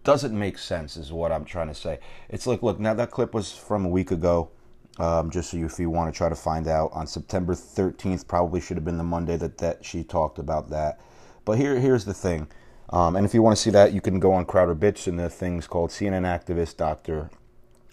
[0.04, 3.34] doesn't make sense is what i'm trying to say it's like look now that clip
[3.34, 4.50] was from a week ago
[5.00, 8.28] um, just so you, if you want to try to find out on september 13th
[8.28, 11.00] probably should have been the monday that, that she talked about that.
[11.46, 12.48] But here here's the thing.
[12.90, 15.18] Um, and if you want to see that you can go on crowder bits and
[15.18, 17.30] the things called cnn activist dr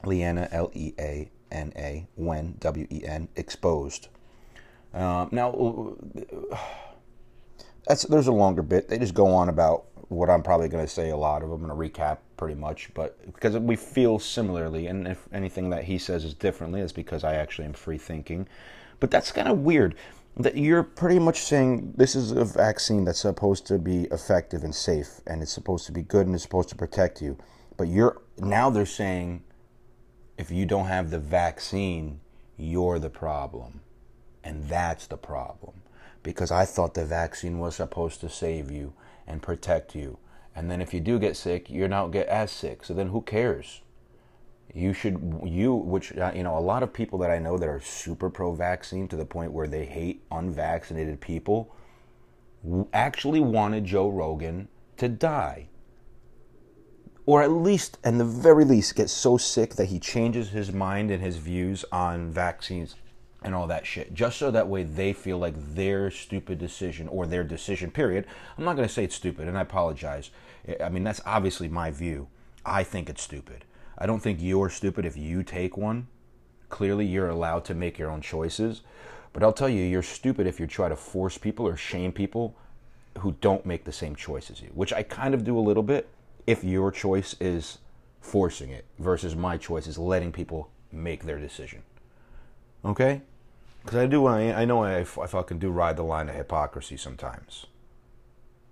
[0.04, 4.08] leana l-e-a-n-a wen w-e-n exposed.
[4.92, 5.96] Um, now
[7.86, 8.88] that's there's a longer bit.
[8.88, 11.52] They just go on about what I'm probably going to say a lot of.
[11.52, 15.84] I'm going to recap pretty much, but because we feel similarly, and if anything that
[15.84, 18.48] he says is differently, it's because I actually am free thinking.
[18.98, 19.94] But that's kind of weird
[20.36, 24.74] that you're pretty much saying this is a vaccine that's supposed to be effective and
[24.74, 27.38] safe, and it's supposed to be good and it's supposed to protect you.
[27.76, 29.44] But you're now they're saying
[30.36, 32.20] if you don't have the vaccine,
[32.56, 33.80] you're the problem.
[34.42, 35.82] And that's the problem.
[36.22, 38.94] Because I thought the vaccine was supposed to save you
[39.30, 40.18] and protect you.
[40.54, 42.84] And then if you do get sick, you're not get as sick.
[42.84, 43.82] So then who cares?
[44.74, 47.68] You should, you, which, uh, you know, a lot of people that I know that
[47.68, 51.74] are super pro vaccine to the point where they hate unvaccinated people
[52.92, 55.68] actually wanted Joe Rogan to die
[57.26, 61.12] or at least, and the very least, get so sick that he changes his mind
[61.12, 62.96] and his views on vaccines
[63.42, 67.26] and all that shit, just so that way they feel like their stupid decision or
[67.26, 68.26] their decision, period.
[68.58, 70.30] I'm not going to say it's stupid, and I apologize.
[70.82, 72.28] I mean, that's obviously my view.
[72.64, 73.64] I think it's stupid.
[73.96, 76.08] I don't think you're stupid if you take one.
[76.68, 78.82] Clearly, you're allowed to make your own choices.
[79.32, 82.56] But I'll tell you, you're stupid if you try to force people or shame people
[83.18, 85.82] who don't make the same choice as you, which I kind of do a little
[85.82, 86.08] bit
[86.46, 87.78] if your choice is
[88.20, 91.82] forcing it versus my choice is letting people make their decision.
[92.84, 93.22] Okay?
[93.82, 96.96] Because I do, I, I know I, I fucking do ride the line of hypocrisy
[96.96, 97.66] sometimes.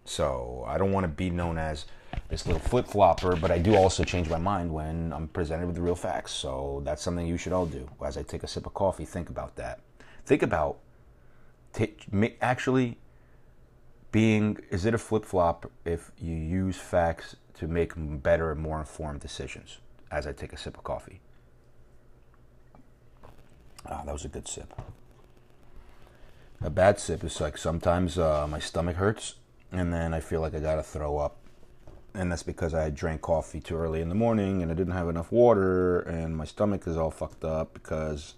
[0.04, 1.86] So I don't want to be known as
[2.28, 5.76] this little flip flopper, but I do also change my mind when I'm presented with
[5.76, 6.32] the real facts.
[6.32, 7.88] So that's something you should all do.
[8.04, 9.80] As I take a sip of coffee, think about that.
[10.24, 10.78] Think about
[11.72, 11.94] t-
[12.40, 12.98] actually
[14.10, 18.78] being is it a flip flop if you use facts to make better and more
[18.78, 19.78] informed decisions
[20.10, 21.20] as I take a sip of coffee.
[23.86, 24.72] Ah, that was a good sip.
[26.60, 29.36] A bad sip is like sometimes uh, my stomach hurts
[29.70, 31.36] and then I feel like I gotta throw up.
[32.14, 35.08] And that's because I drank coffee too early in the morning and I didn't have
[35.08, 38.34] enough water and my stomach is all fucked up because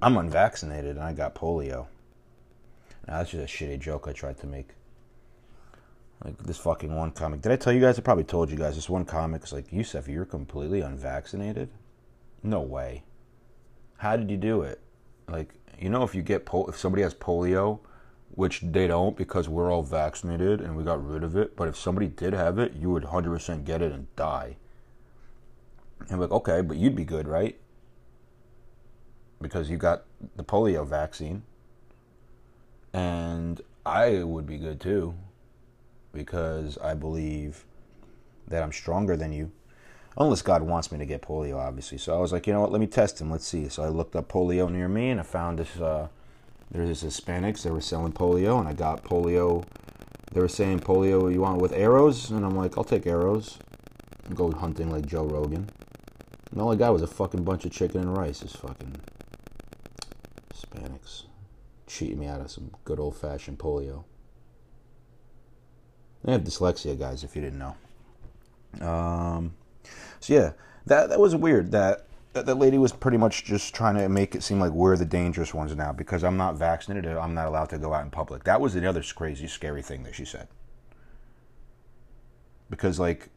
[0.00, 1.86] I'm unvaccinated and I got polio.
[3.08, 4.70] Now, that's just a shitty joke I tried to make.
[6.24, 7.40] Like this fucking one comic.
[7.40, 7.98] Did I tell you guys?
[7.98, 8.76] I probably told you guys.
[8.76, 11.70] This one comic is like, Yusef, you're completely unvaccinated?
[12.44, 13.02] No way.
[13.96, 14.80] How did you do it?
[15.28, 17.80] Like, you know, if you get pol- if somebody has polio,
[18.34, 21.54] which they don't because we're all vaccinated and we got rid of it.
[21.56, 24.56] But if somebody did have it, you would 100% get it and die.
[26.08, 27.58] And like, okay, but you'd be good, right?
[29.40, 30.04] Because you got
[30.36, 31.42] the polio vaccine.
[32.92, 35.14] And I would be good too
[36.12, 37.64] because I believe
[38.48, 39.50] that I'm stronger than you.
[40.16, 41.98] Unless God wants me to get polio, obviously.
[41.98, 43.30] So I was like, you know what, let me test him.
[43.30, 43.68] Let's see.
[43.68, 45.80] So I looked up polio near me and I found this.
[45.80, 46.08] Uh,
[46.70, 49.64] there's this Hispanics They were selling polio, and I got polio.
[50.32, 53.58] They were saying polio you want with arrows, and I'm like, I'll take arrows.
[54.24, 55.68] And go hunting like Joe Rogan.
[56.50, 58.40] And all I got was a fucking bunch of chicken and rice.
[58.40, 58.96] This fucking
[60.54, 61.24] Hispanics
[61.86, 64.04] cheating me out of some good old fashioned polio.
[66.26, 68.86] I have dyslexia, guys, if you didn't know.
[68.86, 69.54] Um,
[70.20, 70.52] so yeah,
[70.86, 71.72] that that was weird.
[71.72, 74.96] That, that that lady was pretty much just trying to make it seem like we're
[74.96, 77.16] the dangerous ones now because I'm not vaccinated.
[77.16, 78.44] I'm not allowed to go out in public.
[78.44, 80.48] That was another crazy, scary thing that she said.
[82.70, 83.28] Because like,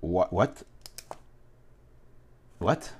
[0.00, 0.62] what what
[2.58, 2.92] what?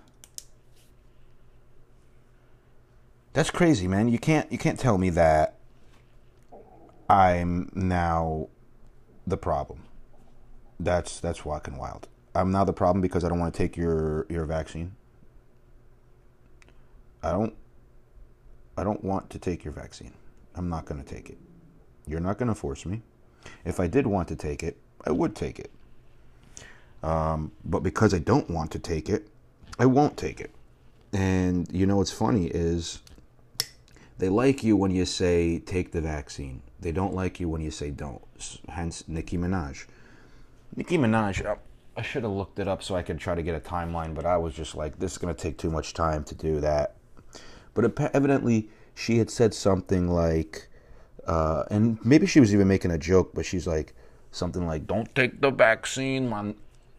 [3.33, 4.09] That's crazy, man.
[4.09, 5.57] You can't you can't tell me that
[7.09, 8.49] I'm now
[9.27, 9.83] the problem.
[10.79, 12.09] That's that's walking wild.
[12.35, 14.93] I'm now the problem because I don't want to take your your vaccine.
[17.23, 17.55] I don't
[18.77, 20.13] I don't want to take your vaccine.
[20.55, 21.39] I'm not going to take it.
[22.07, 23.03] You're not going to force me.
[23.65, 25.71] If I did want to take it, I would take it.
[27.03, 29.29] Um, but because I don't want to take it,
[29.79, 30.51] I won't take it.
[31.13, 33.01] And you know what's funny is
[34.19, 36.63] they like you when you say take the vaccine.
[36.79, 38.23] They don't like you when you say don't.
[38.69, 39.87] Hence Nicki Minaj.
[40.77, 41.57] Nicki Minaj, uh,
[42.01, 44.25] I should have looked it up so I could try to get a timeline, but
[44.25, 46.97] I was just like, this is going to take too much time to do that.
[47.75, 50.71] But evidently, she had said something like,
[51.27, 53.93] uh, and maybe she was even making a joke, but she's like,
[54.31, 56.27] something like, don't take the vaccine.
[56.27, 56.55] My,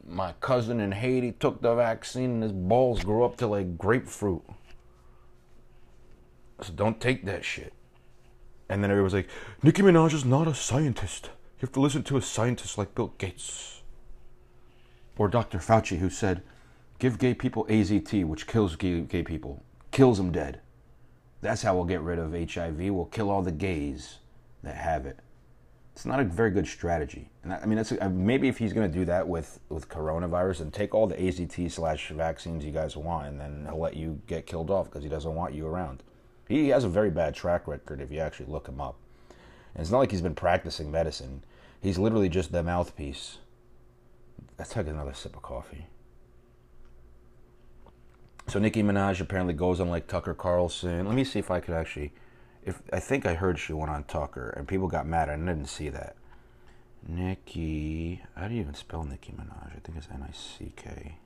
[0.07, 4.43] my cousin in Haiti took the vaccine and his balls grew up to like grapefruit.
[6.61, 7.73] So don't take that shit.
[8.69, 9.29] And then everyone was like,
[9.63, 11.31] Nicki Minaj is not a scientist.
[11.55, 13.80] You have to listen to a scientist like Bill Gates.
[15.21, 15.59] Or Dr.
[15.59, 16.41] Fauci, who said,
[16.97, 20.61] give gay people AZT, which kills gay, gay people, kills them dead.
[21.41, 22.79] That's how we'll get rid of HIV.
[22.79, 24.17] We'll kill all the gays
[24.63, 25.19] that have it.
[25.93, 27.29] It's not a very good strategy.
[27.43, 30.61] And I mean, that's uh, maybe if he's going to do that with with coronavirus
[30.61, 34.19] and take all the AZT slash vaccines you guys want, and then he'll let you
[34.25, 36.01] get killed off because he doesn't want you around.
[36.47, 38.95] He has a very bad track record if you actually look him up.
[39.75, 41.43] And it's not like he's been practicing medicine.
[41.79, 43.37] He's literally just the mouthpiece.
[44.61, 45.87] Let's take another sip of coffee.
[48.45, 51.07] So Nicki Minaj apparently goes on like Tucker Carlson.
[51.07, 52.13] Let me see if I could actually.
[52.63, 55.29] If I think I heard she went on Tucker and people got mad.
[55.29, 56.15] I didn't see that.
[57.07, 59.75] Nicki, how do you even spell Nicki Minaj?
[59.75, 61.17] I think it's N I C K.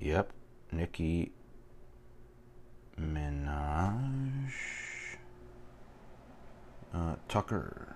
[0.00, 0.32] Yep,
[0.72, 1.30] Nicki
[3.00, 4.50] Minaj.
[6.92, 7.94] Uh, Tucker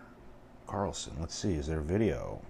[0.69, 1.15] Carlson.
[1.19, 1.55] Let's see.
[1.55, 2.43] Is there a video?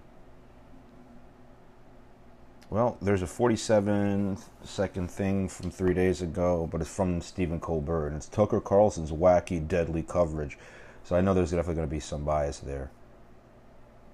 [2.69, 8.09] Well, there's a 47 second thing from three days ago, but it's from Stephen Colbert,
[8.09, 10.59] and it's Tucker Carlson's wacky, deadly coverage.
[11.05, 12.91] So I know there's definitely going to be some bias there.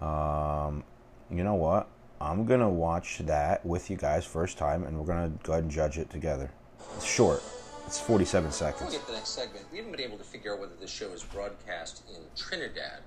[0.07, 0.85] Um,
[1.31, 1.89] you know what?
[2.21, 5.53] I'm going to watch that with you guys first time, and we're going to go
[5.53, 6.51] ahead and judge it together.
[6.97, 7.43] It's short,
[7.87, 8.93] it's 47 Before we seconds.
[8.93, 11.09] get to the next segment, we haven't been able to figure out whether this show
[11.09, 13.01] is broadcast in Trinidad.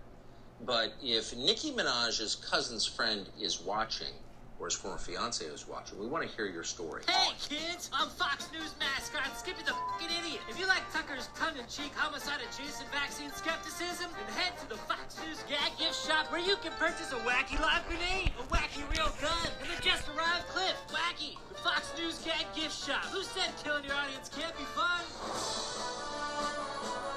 [0.66, 4.14] But if Nicki Minaj's cousin's friend is watching,
[4.60, 7.04] or his former fiance is watching, we want to hear your story.
[7.08, 10.42] Hey kids, I'm Fox News mascot Skippy the fucking idiot.
[10.50, 15.44] If you like Tucker's tongue-in-cheek homicide adjacent vaccine skepticism, then head to the Fox News
[15.50, 19.50] gag gift shop where you can purchase a wacky live grenade, a wacky real gun,
[19.60, 20.76] and the just arrived clip.
[20.88, 23.04] Wacky, the Fox News gag gift shop.
[23.12, 25.04] Who said killing your audience can't be fun?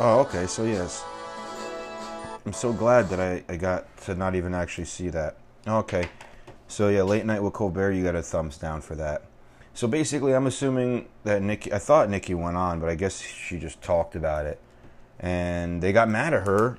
[0.01, 0.47] Oh, okay.
[0.47, 1.05] So yes,
[2.47, 5.37] I'm so glad that I, I got to not even actually see that.
[5.67, 6.09] Okay,
[6.69, 9.23] so yeah, late night with Colbert, you got a thumbs down for that.
[9.75, 11.73] So basically, I'm assuming that Nikki.
[11.73, 14.61] I thought Nikki went on, but I guess she just talked about it,
[15.19, 16.79] and they got mad at her.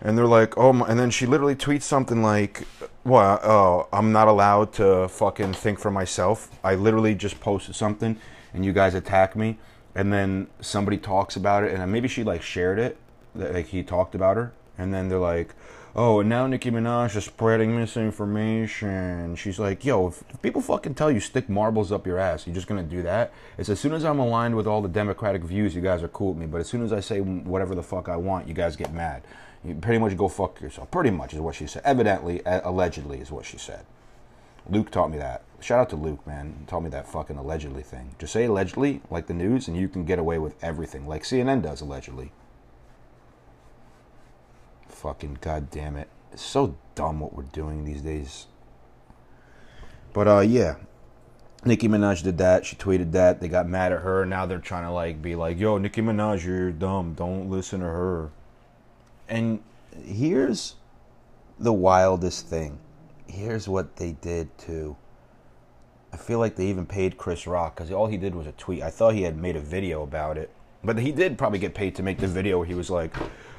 [0.00, 2.66] And they're like, oh, my, and then she literally tweets something like,
[3.04, 6.50] "Well, oh, I'm not allowed to fucking think for myself.
[6.62, 8.18] I literally just posted something,
[8.52, 9.58] and you guys attack me."
[9.94, 12.98] And then somebody talks about it, and maybe she like shared it,
[13.34, 15.54] like he talked about her, and then they're like,
[15.96, 20.94] "Oh, and now Nicki Minaj is spreading misinformation." She's like, "Yo, if, if people fucking
[20.94, 23.94] tell you stick marbles up your ass, you're just gonna do that." It's as soon
[23.94, 26.46] as I'm aligned with all the democratic views, you guys are cool with me.
[26.46, 29.22] But as soon as I say whatever the fuck I want, you guys get mad.
[29.64, 30.90] You pretty much go fuck yourself.
[30.90, 31.82] Pretty much is what she said.
[31.84, 33.84] Evidently, allegedly, is what she said.
[34.68, 35.42] Luke taught me that.
[35.60, 36.54] Shout out to Luke, man.
[36.60, 38.14] He taught me that fucking allegedly thing.
[38.18, 41.62] Just say allegedly, like the news, and you can get away with everything, like CNN
[41.62, 42.32] does allegedly.
[44.96, 46.08] Fucking goddamn it.
[46.32, 48.46] It's so dumb what we're doing these days.
[50.14, 50.76] But uh yeah.
[51.66, 52.64] Nicki Minaj did that.
[52.64, 53.40] She tweeted that.
[53.40, 54.24] They got mad at her.
[54.24, 57.12] Now they're trying to like be like, "Yo, Nicki Minaj, you're dumb.
[57.12, 58.30] Don't listen to her."
[59.28, 59.62] And
[60.02, 60.76] here's
[61.58, 62.78] the wildest thing.
[63.26, 64.96] Here's what they did too.
[66.12, 68.82] I feel like they even paid Chris Rock because all he did was a tweet.
[68.82, 70.50] I thought he had made a video about it,
[70.82, 73.14] but he did probably get paid to make the video where he was like,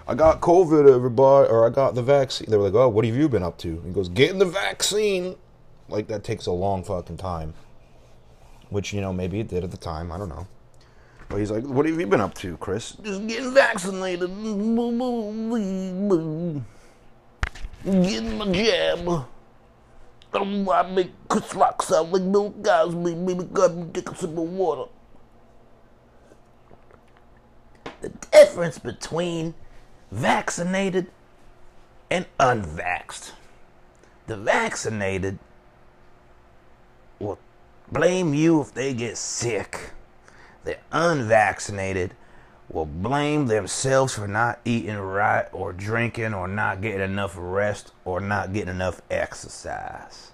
[0.08, 3.16] "I got COVID, everybody," or "I got the vaccine." They were like, "Oh, what have
[3.16, 5.36] you been up to?" He goes, "Getting the vaccine."
[5.90, 7.54] Like that takes a long fucking time.
[8.70, 10.12] Which you know maybe it did at the time.
[10.12, 10.48] I don't know.
[11.30, 14.30] But he's like, "What have you been up to, Chris?" Just getting vaccinated.
[17.84, 19.26] Getting my jab.
[20.34, 23.16] I make Chris Rock sound like Bill Cosby.
[23.16, 24.90] Maybe got me take a sip of water.
[28.02, 29.54] the difference between
[30.12, 31.08] vaccinated
[32.10, 33.32] and unvaxxed.
[34.28, 35.40] The vaccinated
[37.20, 37.40] will
[37.92, 39.92] blame you if they get sick.
[40.64, 42.14] The unvaccinated
[42.70, 48.20] will blame themselves for not eating right or drinking or not getting enough rest or
[48.20, 50.32] not getting enough exercise.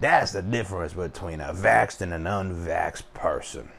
[0.00, 3.70] That's the difference between a vaxxed and an unvaxxed person.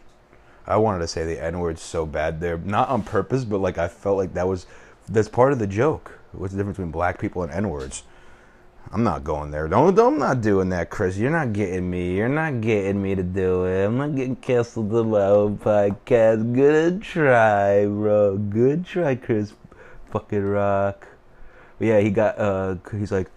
[0.66, 3.78] I wanted to say the N word so bad there, not on purpose, but like
[3.78, 4.66] I felt like that was
[5.08, 6.20] that's part of the joke.
[6.32, 8.04] What's the difference between black people and N words?
[8.92, 9.68] I'm not going there.
[9.68, 11.18] Don't, I'm not doing that, Chris.
[11.18, 12.16] You're not getting me.
[12.16, 13.86] You're not getting me to do it.
[13.86, 16.54] I'm not getting canceled on my own podcast.
[16.54, 18.38] Good try, bro.
[18.38, 19.54] Good try, Chris.
[20.12, 21.08] Fucking rock.
[21.80, 22.38] But yeah, he got.
[22.38, 23.32] uh He's like,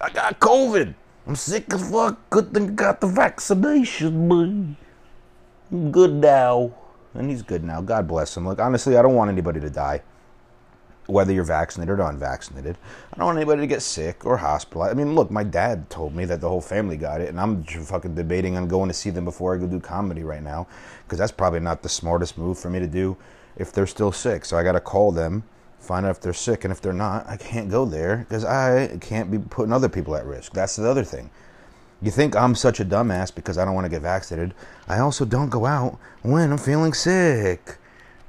[0.00, 0.94] I got COVID.
[1.26, 2.18] I'm sick as fuck.
[2.30, 4.76] Good thing I got the vaccination, boy.
[5.70, 6.74] I'm good now,
[7.14, 7.80] and he's good now.
[7.80, 8.46] God bless him.
[8.46, 10.02] Look, honestly, I don't want anybody to die.
[11.06, 12.78] Whether you're vaccinated or unvaccinated,
[13.12, 14.92] I don't want anybody to get sick or hospitalized.
[14.92, 17.62] I mean, look, my dad told me that the whole family got it, and I'm
[17.62, 20.66] fucking debating on going to see them before I go do comedy right now,
[21.04, 23.18] because that's probably not the smartest move for me to do
[23.56, 24.46] if they're still sick.
[24.46, 25.44] So I got to call them,
[25.78, 28.96] find out if they're sick, and if they're not, I can't go there because I
[29.02, 30.54] can't be putting other people at risk.
[30.54, 31.28] That's the other thing.
[32.00, 34.54] You think I'm such a dumbass because I don't want to get vaccinated.
[34.88, 37.76] I also don't go out when I'm feeling sick.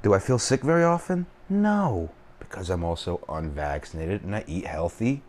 [0.02, 1.26] Do I feel sick very often?
[1.48, 2.10] No,
[2.48, 5.22] because I'm also unvaccinated and I eat healthy.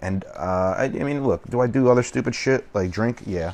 [0.00, 3.22] And uh, I, I mean, look, do I do other stupid shit like drink?
[3.26, 3.52] Yeah.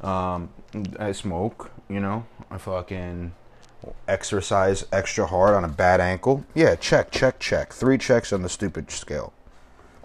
[0.00, 0.50] Um,
[0.98, 2.24] I smoke, you know.
[2.50, 3.32] I fucking
[4.08, 6.44] exercise extra hard on a bad ankle.
[6.54, 7.72] Yeah, check, check, check.
[7.72, 9.32] Three checks on the stupid scale.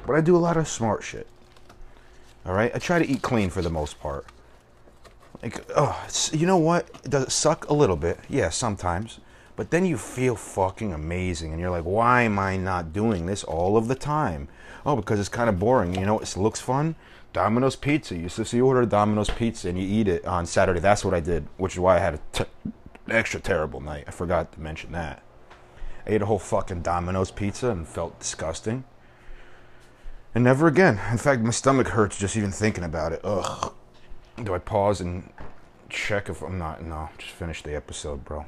[0.06, 1.28] But I do a lot of smart shit.
[2.46, 4.26] All right, I try to eat clean for the most part.
[5.41, 7.04] Like, oh, you know what?
[7.10, 8.20] Does it suck a little bit?
[8.30, 9.20] Yeah, sometimes.
[9.56, 13.43] But then you feel fucking amazing, and you're like, why am I not doing this
[13.43, 14.49] all of the time?
[14.86, 15.95] Oh, because it's kind of boring.
[15.95, 16.95] You know, it looks fun.
[17.32, 18.16] Domino's Pizza.
[18.16, 20.80] You so you order Domino's Pizza and you eat it on Saturday.
[20.80, 22.72] That's what I did, which is why I had a t-
[23.10, 24.06] extra terrible night.
[24.08, 25.22] I forgot to mention that.
[26.06, 28.86] I ate a whole fucking Domino's pizza and felt disgusting.
[30.34, 30.99] And never again.
[31.12, 33.22] In fact, my stomach hurts just even thinking about it.
[33.24, 33.74] Ugh.
[34.41, 35.30] Do I pause and
[35.89, 36.84] check if I'm not?
[36.84, 38.45] No, just finish the episode, bro.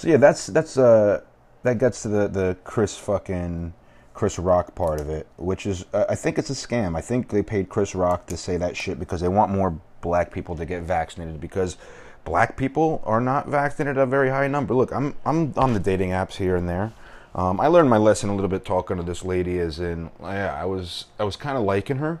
[0.00, 1.20] So yeah, that's that's uh
[1.62, 3.74] that gets to the the Chris fucking
[4.14, 6.96] Chris Rock part of it, which is uh, I think it's a scam.
[6.96, 10.32] I think they paid Chris Rock to say that shit because they want more black
[10.32, 11.76] people to get vaccinated because
[12.24, 14.74] black people are not vaccinated at a very high number.
[14.74, 16.94] Look, I'm I'm on the dating apps here and there.
[17.34, 19.58] Um, I learned my lesson a little bit talking to this lady.
[19.58, 22.20] As in, yeah, I was I was kind of liking her,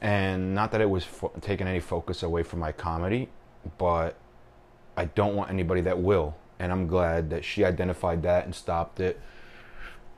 [0.00, 3.28] and not that it was fo- taking any focus away from my comedy,
[3.76, 4.16] but
[4.96, 9.00] I don't want anybody that will, and I'm glad that she identified that and stopped
[9.00, 9.20] it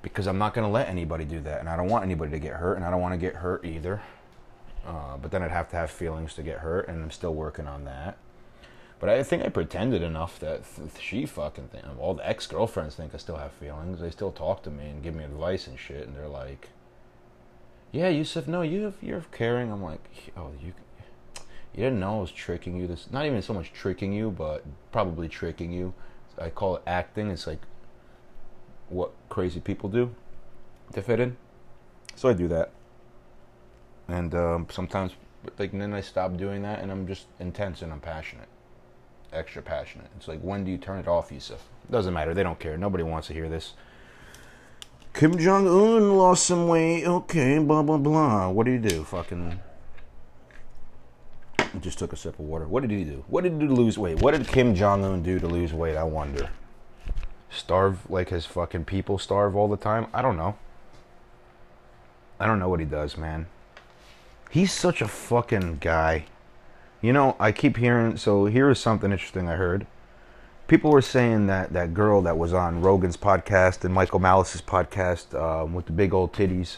[0.03, 2.39] because I'm not going to let anybody do that, and I don't want anybody to
[2.39, 4.01] get hurt, and I don't want to get hurt either.
[4.87, 7.67] Uh, but then I'd have to have feelings to get hurt, and I'm still working
[7.67, 8.17] on that.
[8.99, 12.95] But I think I pretended enough that th- she fucking think all the ex girlfriends
[12.95, 14.01] think I still have feelings.
[14.01, 16.69] They still talk to me and give me advice and shit, and they're like,
[17.93, 20.73] "Yeah, Yusuf, no, you have, you're caring." I'm like, "Oh, you."
[21.73, 22.89] You didn't know I was tricking you.
[22.89, 25.95] This not even so much tricking you, but probably tricking you.
[26.41, 27.31] I call it acting.
[27.31, 27.61] It's like
[28.89, 30.15] what crazy people do
[30.95, 31.37] to fit in.
[32.17, 32.71] So I do that,
[34.09, 35.13] and um, sometimes,
[35.59, 38.49] like, then I stop doing that, and I'm just intense and I'm passionate,
[39.33, 40.09] extra passionate.
[40.17, 41.63] It's like, when do you turn it off, Yusuf?
[41.91, 42.35] Doesn't matter.
[42.35, 42.77] They don't care.
[42.77, 43.75] Nobody wants to hear this.
[45.15, 47.05] Kim Jong Un lost some weight.
[47.05, 48.49] Okay, blah blah blah.
[48.51, 49.03] What do you do?
[49.05, 49.61] Fucking.
[51.81, 52.67] Just took a sip of water.
[52.67, 53.25] What did he do?
[53.29, 54.21] What did he do to lose weight?
[54.21, 55.97] What did Kim Jong Un do to lose weight?
[55.97, 56.51] I wonder
[57.51, 60.07] starve like his fucking people starve all the time?
[60.15, 60.57] I don't know.
[62.39, 63.47] I don't know what he does, man.
[64.51, 66.25] He's such a fucking guy.
[67.03, 68.17] You know, I keep hearing.
[68.17, 69.87] So here is something interesting I heard.
[70.69, 75.39] People were saying that that girl that was on Rogan's podcast and Michael Malice's podcast
[75.39, 76.77] um, with the big old titties,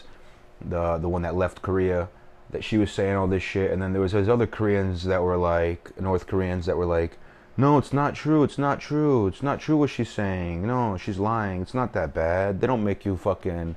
[0.59, 2.09] the the one that left Korea,
[2.53, 5.21] that she was saying all this shit, and then there was those other Koreans that
[5.21, 7.17] were like North Koreans that were like,
[7.55, 8.43] no, it's not true.
[8.43, 9.27] It's not true.
[9.27, 10.65] It's not true what she's saying.
[10.65, 11.61] No, she's lying.
[11.61, 12.61] It's not that bad.
[12.61, 13.75] They don't make you fucking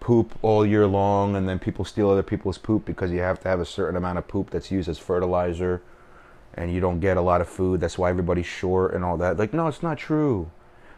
[0.00, 3.48] poop all year long and then people steal other people's poop because you have to
[3.48, 5.80] have a certain amount of poop that's used as fertilizer
[6.52, 7.80] and you don't get a lot of food.
[7.80, 9.38] That's why everybody's short and all that.
[9.38, 10.50] Like, no, it's not true.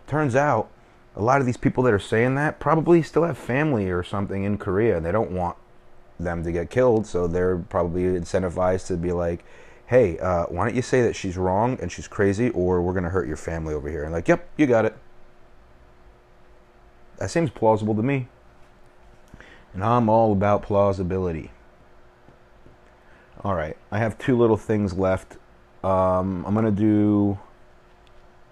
[0.09, 0.69] Turns out
[1.15, 4.43] a lot of these people that are saying that probably still have family or something
[4.43, 5.57] in Korea and they don't want
[6.19, 7.07] them to get killed.
[7.07, 9.45] So they're probably incentivized to be like,
[9.87, 13.05] hey, uh, why don't you say that she's wrong and she's crazy, or we're going
[13.05, 14.05] to hurt your family over here?
[14.05, 14.97] And like, yep, you got it.
[17.19, 18.29] That seems plausible to me.
[19.73, 21.51] And I'm all about plausibility.
[23.45, 25.37] All right, I have two little things left.
[25.85, 27.39] Um, I'm going to do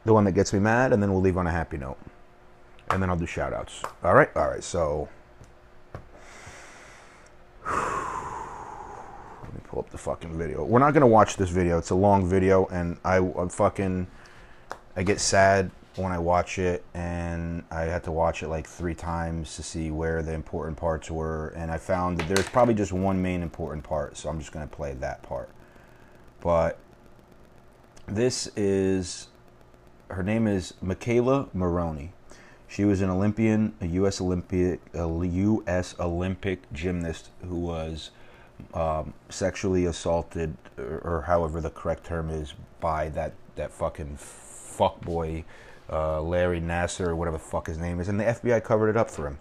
[0.05, 1.97] the one that gets me mad, and then we'll leave on a happy note.
[2.91, 3.83] And then I'll do shout outs.
[4.05, 5.09] All right, all right, so.
[7.67, 10.65] Let me pull up the fucking video.
[10.65, 11.79] We're not gonna watch this video.
[11.79, 14.07] It's a long video, and I I'm fucking
[14.97, 18.95] I get sad when I watch it, and I had to watch it like three
[18.95, 22.93] times to see where the important parts were, and I found that there's probably just
[22.93, 25.51] one main important part, so I'm just gonna play that part.
[26.41, 26.79] But
[28.07, 29.29] this is
[30.11, 32.13] her name is McKayla Maroney.
[32.75, 34.21] She was an Olympian, a U.S.
[34.21, 35.95] Olympic, a U.S.
[36.01, 38.11] Olympic gymnast who was
[38.73, 45.45] um, sexually assaulted, or, or, however the correct term is, by that that fucking fuckboy
[45.89, 48.97] uh, Larry Nassar or whatever the fuck his name is, and the FBI covered it
[48.97, 49.39] up for him,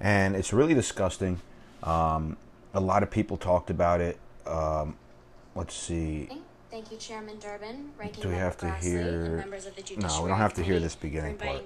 [0.00, 1.42] and it's really disgusting.
[1.82, 2.38] Um,
[2.72, 4.18] a lot of people talked about it.
[4.46, 4.96] Um,
[5.54, 6.30] let's see.
[6.70, 10.22] Thank you, Chairman Durbin, Ranking Do we have to Grassley, hear- members of the No,
[10.22, 11.62] we don't have to hear this beginning part.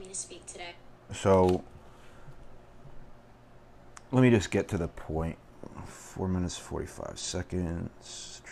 [1.13, 1.65] So
[4.13, 5.39] let me just get to the point.
[5.87, 8.43] Four minutes forty-five seconds.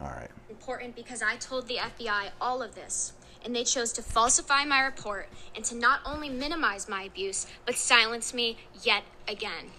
[0.00, 0.30] All right.
[0.50, 4.80] Important because I told the FBI all of this, and they chose to falsify my
[4.80, 9.70] report and to not only minimize my abuse, but silence me yet again.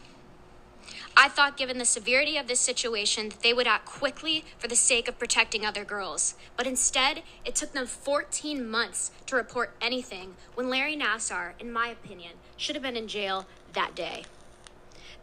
[1.20, 4.76] I thought, given the severity of this situation, that they would act quickly for the
[4.76, 6.36] sake of protecting other girls.
[6.56, 11.88] But instead, it took them 14 months to report anything when Larry Nassar, in my
[11.88, 14.26] opinion, should have been in jail that day.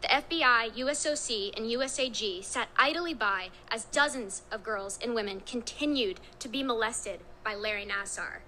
[0.01, 6.19] The FBI, USOC, and USAG sat idly by as dozens of girls and women continued
[6.39, 8.41] to be molested by Larry Nassar.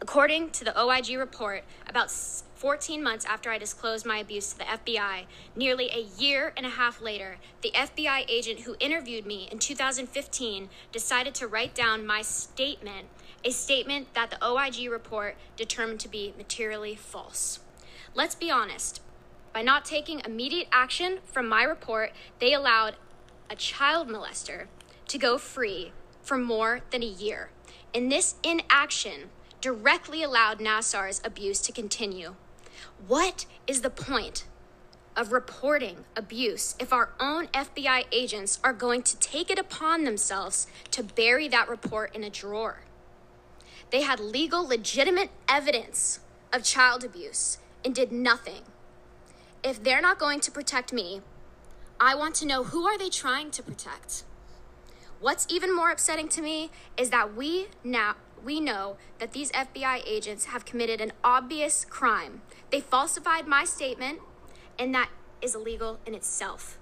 [0.00, 2.12] According to the OIG report, about
[2.58, 6.70] 14 months after I disclosed my abuse to the FBI, nearly a year and a
[6.70, 12.20] half later, the FBI agent who interviewed me in 2015 decided to write down my
[12.20, 13.06] statement,
[13.44, 17.60] a statement that the OIG report determined to be materially false.
[18.12, 19.02] Let's be honest.
[19.52, 22.96] By not taking immediate action from my report, they allowed
[23.48, 24.66] a child molester
[25.06, 25.92] to go free
[26.22, 27.50] for more than a year.
[27.94, 29.30] And this inaction
[29.60, 32.34] directly allowed Nassar's abuse to continue.
[33.06, 34.44] What is the point
[35.16, 40.66] of reporting abuse if our own FBI agents are going to take it upon themselves
[40.90, 42.80] to bury that report in a drawer?
[43.90, 46.20] They had legal, legitimate evidence
[46.52, 48.62] of child abuse and did nothing.
[49.62, 51.22] If they're not going to protect me,
[52.00, 54.24] I want to know who are they trying to protect?
[55.20, 60.02] What's even more upsetting to me is that we now we know that these FBI
[60.06, 62.42] agents have committed an obvious crime.
[62.70, 64.20] They falsified my statement,
[64.78, 65.08] and that
[65.40, 66.78] is illegal in itself.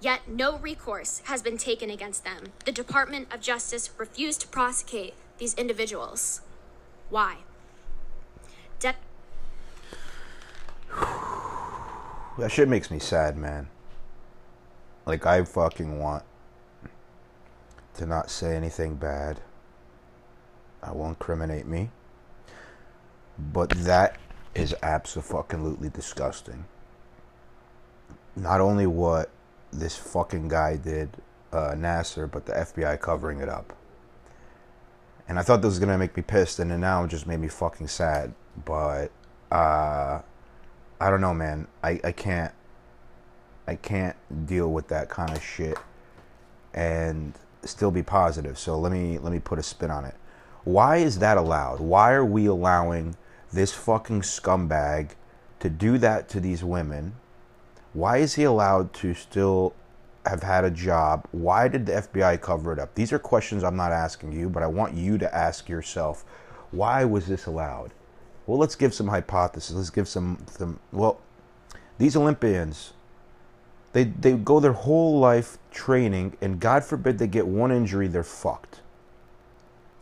[0.00, 2.52] Yet no recourse has been taken against them.
[2.64, 6.40] The Department of Justice refused to prosecute these individuals.
[7.10, 7.38] Why?
[8.78, 8.94] De-
[12.38, 13.68] That shit makes me sad, man.
[15.04, 16.24] Like I fucking want
[17.94, 19.40] to not say anything bad.
[20.82, 21.90] I won't incriminate me.
[23.38, 24.16] But that
[24.54, 26.64] is absolutely disgusting.
[28.36, 29.30] Not only what
[29.72, 31.10] this fucking guy did,
[31.52, 33.76] uh, Nassar, but the FBI covering it up.
[35.28, 37.38] And I thought this was gonna make me pissed, and then now it just made
[37.38, 38.34] me fucking sad.
[38.64, 39.10] But
[39.50, 40.20] uh,
[41.00, 41.68] I don't know, man.
[41.82, 42.52] I, I can't
[43.66, 45.78] I can't deal with that kind of shit
[46.74, 47.32] and
[47.62, 48.58] still be positive.
[48.58, 50.14] So let me let me put a spin on it.
[50.64, 51.80] Why is that allowed?
[51.80, 53.16] Why are we allowing
[53.52, 55.10] this fucking scumbag
[55.60, 57.14] to do that to these women?
[57.92, 59.74] Why is he allowed to still
[60.24, 61.26] have had a job?
[61.32, 62.94] Why did the FBI cover it up?
[62.94, 66.24] These are questions I'm not asking you, but I want you to ask yourself.
[66.70, 67.92] Why was this allowed?
[68.46, 69.76] Well, let's give some hypotheses.
[69.76, 71.20] Let's give some, some well,
[71.98, 72.92] these Olympians,
[73.92, 78.22] they they go their whole life training, and God forbid they get one injury, they're
[78.22, 78.80] fucked.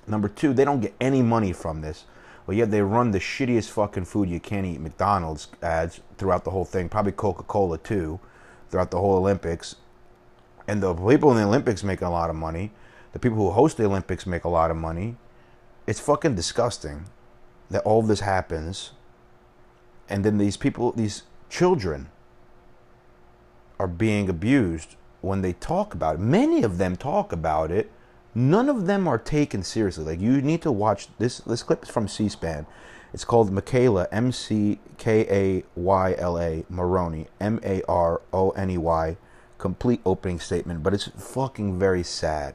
[0.07, 2.05] Number two, they don't get any money from this,
[2.49, 4.81] but yet they run the shittiest fucking food you can't eat.
[4.81, 8.19] McDonald's ads throughout the whole thing, probably Coca Cola too,
[8.71, 9.77] throughout the whole Olympics.
[10.67, 12.71] And the people in the Olympics make a lot of money.
[13.13, 15.17] The people who host the Olympics make a lot of money.
[15.87, 17.05] It's fucking disgusting
[17.69, 18.93] that all this happens.
[20.09, 22.09] And then these people, these children,
[23.79, 26.21] are being abused when they talk about it.
[26.21, 27.93] Many of them talk about it.
[28.39, 30.05] None of them are taken seriously.
[30.05, 31.39] Like you need to watch this.
[31.39, 32.69] This clip is from C-SPAN.
[33.13, 38.51] It's called McKayla M C K A Y L A Maroney M A R O
[38.51, 39.17] N E Y.
[39.59, 42.55] Complete opening statement, but it's fucking very sad.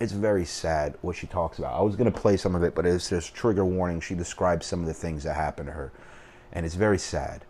[0.00, 1.78] It's very sad what she talks about.
[1.78, 4.00] I was gonna play some of it, but it's just trigger warning.
[4.00, 5.92] She describes some of the things that happened to her,
[6.52, 7.44] and it's very sad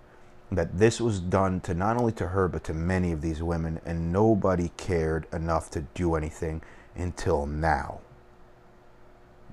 [0.51, 3.81] that this was done to not only to her but to many of these women
[3.87, 6.61] and nobody cared enough to do anything
[6.95, 8.01] until now.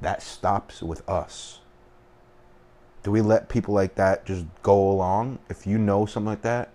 [0.02, 1.60] That stops with us.
[3.04, 5.40] Do we let people like that just go along?
[5.50, 6.72] If you know something like that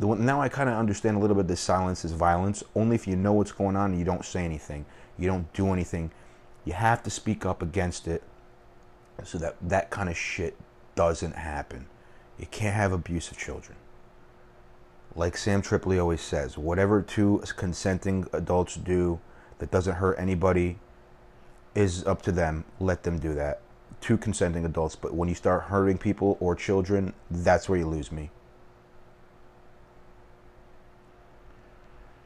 [0.00, 2.62] now i kind of understand a little bit the silence is violence.
[2.74, 4.86] Only if you know what's going on and you don't say anything
[5.18, 6.10] you don't do anything
[6.64, 8.22] you have to speak up against it
[9.24, 10.56] so that that kind of shit
[10.94, 11.86] doesn't happen.
[12.38, 13.76] You can't have abuse of children.
[15.14, 19.20] Like Sam Tripoli always says, whatever two consenting adults do
[19.60, 20.78] that doesn't hurt anybody
[21.74, 22.64] is up to them.
[22.80, 23.60] Let them do that.
[24.00, 24.96] Two consenting adults.
[24.96, 28.30] But when you start hurting people or children, that's where you lose me.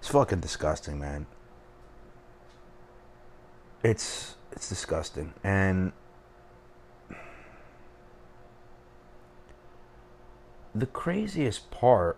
[0.01, 1.27] It's fucking disgusting, man.
[3.85, 5.93] it's it's disgusting and
[10.75, 12.17] the craziest part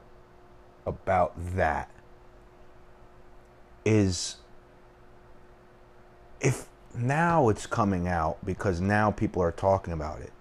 [0.87, 1.91] about that
[3.85, 4.37] is
[6.41, 10.32] if now it's coming out because now people are talking about it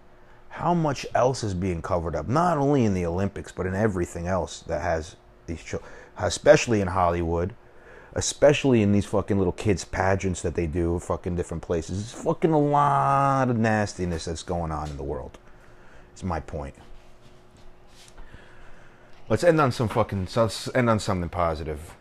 [0.49, 2.29] how much else is being covered up?
[2.29, 5.15] Not only in the olympics but in everything else that has
[5.47, 7.53] these children especially in hollywood
[8.15, 12.01] especially in these fucking little kids pageants that they do fucking different places.
[12.01, 15.37] It's fucking a lot of nastiness that's going on in the world.
[16.13, 16.75] It's my point.
[19.27, 21.95] Let's end on some fucking let's end on something positive.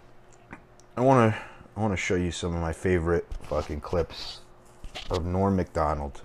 [0.96, 1.40] I want to
[1.76, 4.40] i want to show you some of my favorite fucking clips
[5.10, 6.22] of norm macdonald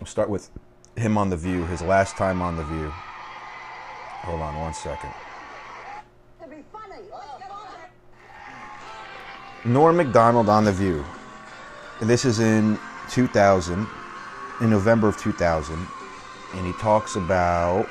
[0.00, 0.50] i'll start with
[0.96, 5.12] him on the view his last time on the view hold on one second
[9.66, 11.02] Norm MacDonald on The View.
[12.00, 12.78] And this is in
[13.08, 13.86] 2000,
[14.60, 15.74] in November of 2000.
[16.52, 17.88] And he talks about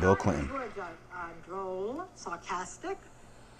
[0.00, 0.50] Bill Clinton.
[0.50, 2.96] Words are, are droll, sarcastic,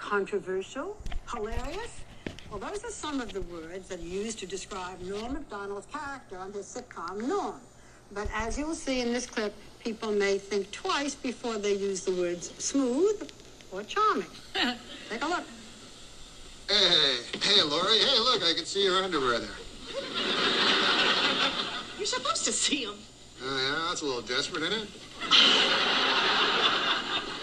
[0.07, 0.97] controversial,
[1.33, 2.05] hilarious.
[2.49, 6.39] Well, those are some of the words that are used to describe Norm MacDonald's character
[6.39, 7.61] on his sitcom Norm.
[8.13, 12.13] But as you'll see in this clip, people may think twice before they use the
[12.13, 13.29] words smooth
[13.73, 14.29] or charming.
[15.11, 15.45] Take a look.
[16.69, 17.99] Hey, hey, Lori.
[17.99, 19.51] Hey, look, I can see your underwear there.
[21.99, 22.95] You're supposed to see him.
[23.43, 26.23] Oh, yeah, that's a little desperate, isn't it?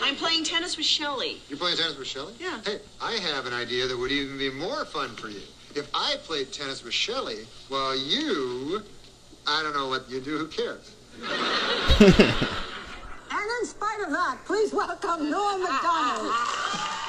[0.03, 1.37] I'm playing tennis with Shelly.
[1.47, 2.33] You're playing tennis with Shelley?
[2.37, 2.59] Yeah.
[2.65, 5.39] Hey, I have an idea that would even be more fun for you.
[5.75, 8.83] If I played tennis with Shelley, while you,
[9.47, 10.91] I don't know what you do, who cares?
[13.35, 16.31] And in spite of that, please welcome Norm MacDonald.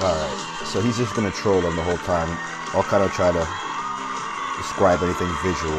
[0.00, 2.26] Alright, so he's just gonna troll them the whole time.
[2.72, 3.46] I'll kind of try to
[4.56, 5.78] describe anything visual.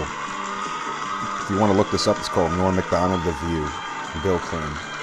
[1.42, 3.68] If you want to look this up, it's called Norm MacDonald The View,
[4.22, 4.95] Bill Clinton.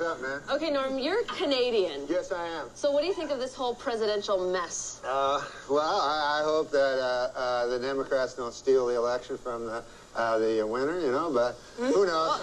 [0.00, 0.40] What's up, man?
[0.56, 2.06] Okay, Norm, you're Canadian.
[2.08, 2.68] Yes, I am.
[2.74, 5.00] So what do you think of this whole presidential mess?
[5.04, 9.66] Uh, well, I, I hope that uh, uh, the Democrats don't steal the election from
[9.66, 9.82] the
[10.16, 11.30] uh, the winner, you know.
[11.32, 12.40] But who knows?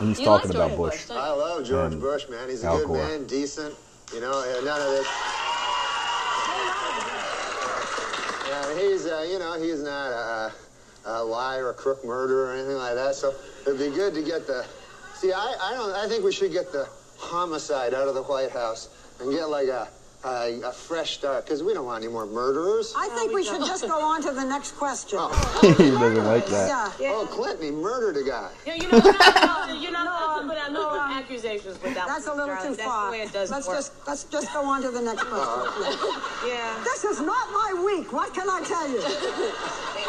[0.00, 0.92] And he's You talking like about George Bush.
[0.92, 1.22] Bush, don't you?
[1.22, 2.48] I love George and Bush, man.
[2.48, 2.96] He's a Al good Gore.
[2.96, 3.74] man, decent.
[4.14, 5.06] You know, uh, none of this.
[8.48, 10.52] Yeah, he's, uh, you know, he's not a,
[11.04, 13.14] a liar, a crook, murderer, or anything like that.
[13.14, 14.64] So it'd be good to get the.
[15.14, 15.92] See, I, I don't.
[15.92, 16.88] I think we should get the
[17.18, 18.88] homicide out of the White House
[19.20, 19.88] and get like a
[20.24, 22.94] a, a fresh start because we don't want any more murderers.
[22.96, 25.18] I think we should just go on to the next question.
[25.20, 25.58] Oh.
[25.78, 26.94] he doesn't like that.
[27.00, 27.12] Yeah.
[27.12, 28.50] Oh, Clinton, he murdered a guy.
[28.66, 32.06] Yeah, you know, you're not, you're not allowed to put out no accusations without.
[32.06, 33.06] That's a little too That's far.
[33.06, 33.78] the way it does let's work.
[33.78, 35.70] just let's just go on to the next uh-huh.
[35.82, 36.50] question.
[36.50, 36.84] Yeah.
[36.84, 38.12] This is not my week.
[38.12, 39.00] What can I tell you?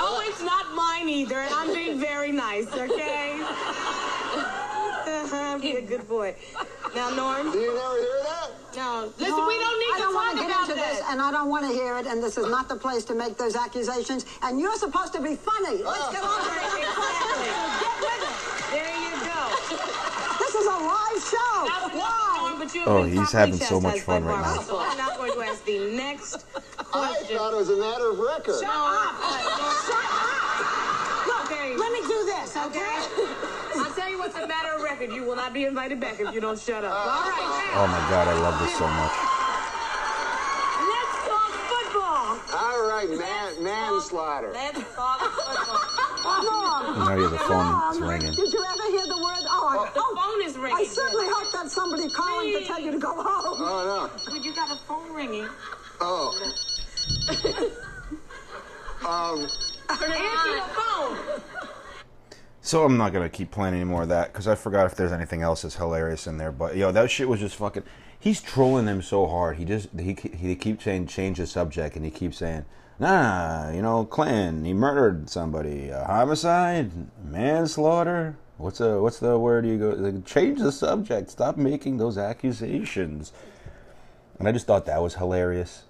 [0.05, 3.39] Oh, it's not mine either, and I'm being very nice, okay?
[5.61, 6.35] Be a good boy.
[6.93, 7.49] Now, Norm.
[7.51, 8.49] Do you never hear that?
[8.75, 9.13] No.
[9.17, 10.97] Listen, No, we don't need I to don't talk want to get about into this,
[10.99, 11.09] this.
[11.09, 12.05] and I don't want to hear it.
[12.05, 14.25] And this is not the place to make those accusations.
[14.41, 15.81] And you're supposed to be funny.
[15.83, 15.87] Oh.
[15.87, 17.47] Let's get on to the next question.
[17.79, 18.35] Get with it.
[18.75, 19.39] There you go.
[20.39, 21.55] This is a live show.
[21.95, 24.59] Norm, but you Oh, he's having so much fun right now.
[24.61, 26.45] So I'm not going to ask the next
[26.95, 28.61] I thought it was a matter of record.
[28.61, 29.15] Shut up.
[29.17, 31.27] Shut up!
[31.27, 31.75] Look, Okay.
[31.75, 32.93] let me do this, okay?
[33.81, 35.11] I'll tell you what's a matter of record.
[35.11, 36.93] You will not be invited back if you don't shut up.
[36.93, 37.71] All right.
[37.73, 39.13] Uh, oh my god, I love this so much.
[40.93, 42.61] Let's talk football.
[42.61, 44.51] All right, man, manslaughter.
[44.53, 46.03] Let's talk football.
[46.23, 48.33] Norm, Now he has a phone that's Norm, ringing.
[48.35, 49.43] Did you ever hear the word?
[49.49, 50.77] Oh, I, The oh, phone is ringing.
[50.77, 53.57] I certainly hope that's somebody calling to tell you to go home.
[53.59, 55.43] Oh Dude, you got a phone ringing.
[55.43, 55.49] no.
[56.01, 56.53] Oh.
[59.07, 59.47] Um.
[62.61, 65.11] So I'm not gonna keep playing any more of that because I forgot if there's
[65.11, 66.51] anything else that's hilarious in there.
[66.51, 67.83] But yo, that shit was just fucking.
[68.17, 69.57] He's trolling them so hard.
[69.57, 72.65] He just he he keeps saying change the subject and he keeps saying
[72.99, 76.91] nah, you know, Clinton he murdered somebody, a homicide,
[77.23, 78.37] manslaughter.
[78.57, 79.89] What's a what's the word you go?
[79.89, 81.31] Like, change the subject.
[81.31, 83.33] Stop making those accusations.
[84.39, 85.83] And I just thought that was hilarious.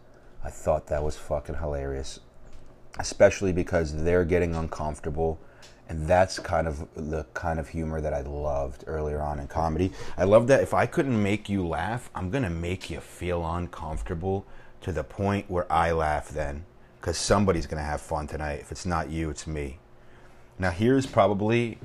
[0.44, 2.20] I thought that was fucking hilarious
[3.00, 5.40] especially because they're getting uncomfortable
[5.90, 9.92] and that's kind of the kind of humor that I loved earlier on in comedy.
[10.18, 13.46] I love that if I couldn't make you laugh, I'm going to make you feel
[13.46, 14.46] uncomfortable
[14.82, 16.66] to the point where I laugh then
[17.02, 18.60] cuz somebody's going to have fun tonight.
[18.62, 19.80] If it's not you, it's me.
[20.58, 21.80] Now here's probably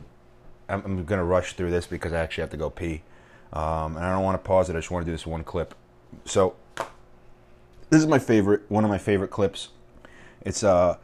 [0.68, 3.02] I'm, I'm gonna rush through this because I actually have to go pee,
[3.52, 4.76] um, and I don't want to pause it.
[4.76, 5.74] I just want to do this one clip.
[6.24, 6.56] So
[7.90, 9.68] this is my favorite, one of my favorite clips.
[10.42, 10.96] It's uh,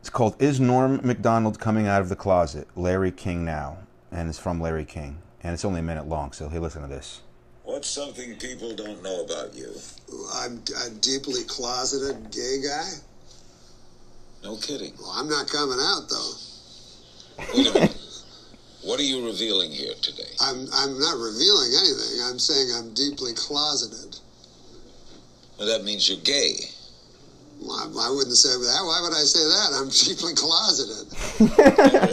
[0.00, 3.78] it's called "Is Norm Macdonald Coming Out of the Closet?" Larry King now,
[4.10, 6.32] and it's from Larry King, and it's only a minute long.
[6.32, 7.20] So hey, listen to this.
[7.64, 9.72] What's something people don't know about you?
[10.34, 12.90] I'm a deeply closeted gay guy.
[14.42, 14.92] No kidding.
[14.98, 16.32] Well, I'm not coming out though.
[17.54, 17.98] Wait a minute.
[18.82, 20.28] What are you revealing here today?
[20.40, 22.20] I'm I'm not revealing anything.
[22.24, 24.18] I'm saying I'm deeply closeted.
[25.58, 26.56] Well, that means you're gay.
[27.60, 28.80] Well, I, I wouldn't say that.
[28.84, 29.70] Why would I say that?
[29.74, 31.06] I'm deeply closeted.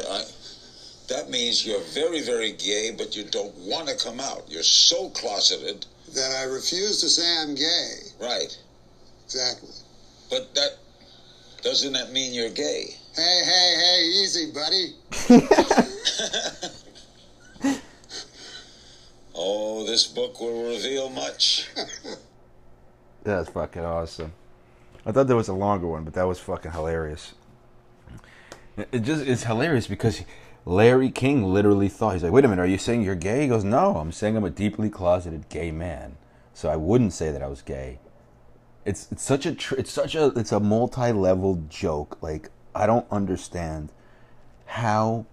[0.09, 0.23] I,
[1.07, 4.45] that means you're very, very gay, but you don't want to come out.
[4.47, 5.85] You're so closeted.
[6.13, 7.93] that I refuse to say I'm gay.
[8.21, 8.55] Right.
[9.25, 9.69] Exactly.
[10.29, 10.77] But that
[11.63, 12.95] doesn't that mean you're gay?
[13.15, 14.95] Hey, hey, hey, easy, buddy.
[19.41, 21.69] Oh, this book will reveal much.
[23.23, 24.33] That's fucking awesome.
[25.05, 27.33] I thought there was a longer one, but that was fucking hilarious.
[28.77, 30.21] It just it's hilarious because
[30.65, 33.47] Larry King literally thought he's like, "Wait a minute, are you saying you're gay?" He
[33.47, 36.15] goes, "No, I'm saying I'm a deeply closeted gay man."
[36.53, 37.99] So I wouldn't say that I was gay.
[38.85, 42.17] It's it's such a tr- it's such a it's a multi-level joke.
[42.21, 43.91] Like I don't understand
[44.65, 45.25] how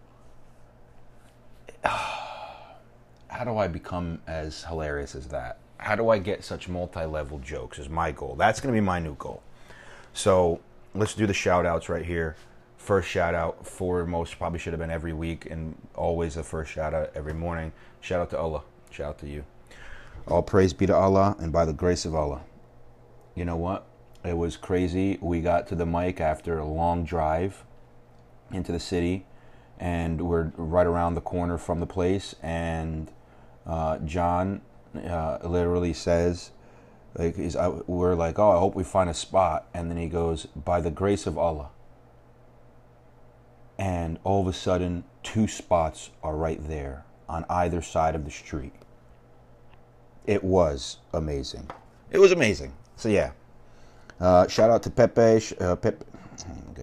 [1.85, 5.59] how do I become as hilarious as that?
[5.79, 7.79] How do I get such multi-level jokes?
[7.79, 8.35] Is my goal.
[8.37, 9.43] That's going to be my new goal.
[10.13, 10.61] So
[10.95, 12.37] let's do the shout outs right here.
[12.79, 16.71] First shout out, for most probably should have been every week and always the first
[16.71, 17.73] shout out every morning.
[18.01, 18.63] Shout out to Allah.
[18.91, 19.45] Shout out to you.
[20.29, 22.43] All praise be to Allah and by the grace of Allah.
[23.35, 23.87] You know what?
[24.25, 25.19] It was crazy.
[25.21, 27.65] We got to the mic after a long drive
[28.51, 29.27] into the city
[29.79, 33.11] and we're right around the corner from the place and
[33.67, 34.63] uh, John
[34.99, 36.51] uh, literally says,
[37.15, 40.09] like he's, uh, we're like, oh, I hope we find a spot, and then he
[40.09, 41.71] goes, by the grace of Allah,
[43.79, 48.31] and all of a sudden, two spots are right there on either side of the
[48.31, 48.73] street.
[50.27, 51.71] It was amazing.
[52.11, 52.73] It was amazing.
[52.97, 53.33] So yeah,
[54.21, 56.05] uh, shout out to Pepe, uh, Pep,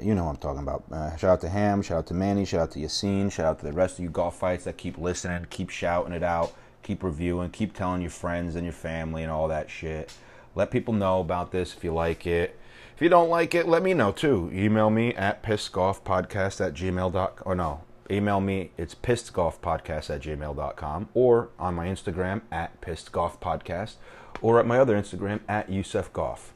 [0.01, 0.84] you know what I'm talking about.
[0.91, 3.59] Uh, shout out to Ham, shout out to Manny, shout out to Yassine, shout out
[3.59, 6.53] to the rest of you golf fights that keep listening, keep shouting it out,
[6.84, 10.13] keep reviewing, keep telling your friends and your family and all that shit.
[10.55, 12.59] Let people know about this if you like it.
[12.95, 14.51] If you don't like it, let me know too.
[14.53, 17.43] Email me at pissedgolfpodcast at gmail.com.
[17.43, 17.81] Or no,
[18.11, 18.71] email me.
[18.77, 21.09] It's pissedgolfpodcast at gmail.com.
[21.15, 23.95] Or on my Instagram at pissedgolfpodcast.
[24.41, 26.53] Or at my other Instagram at yusefgolf.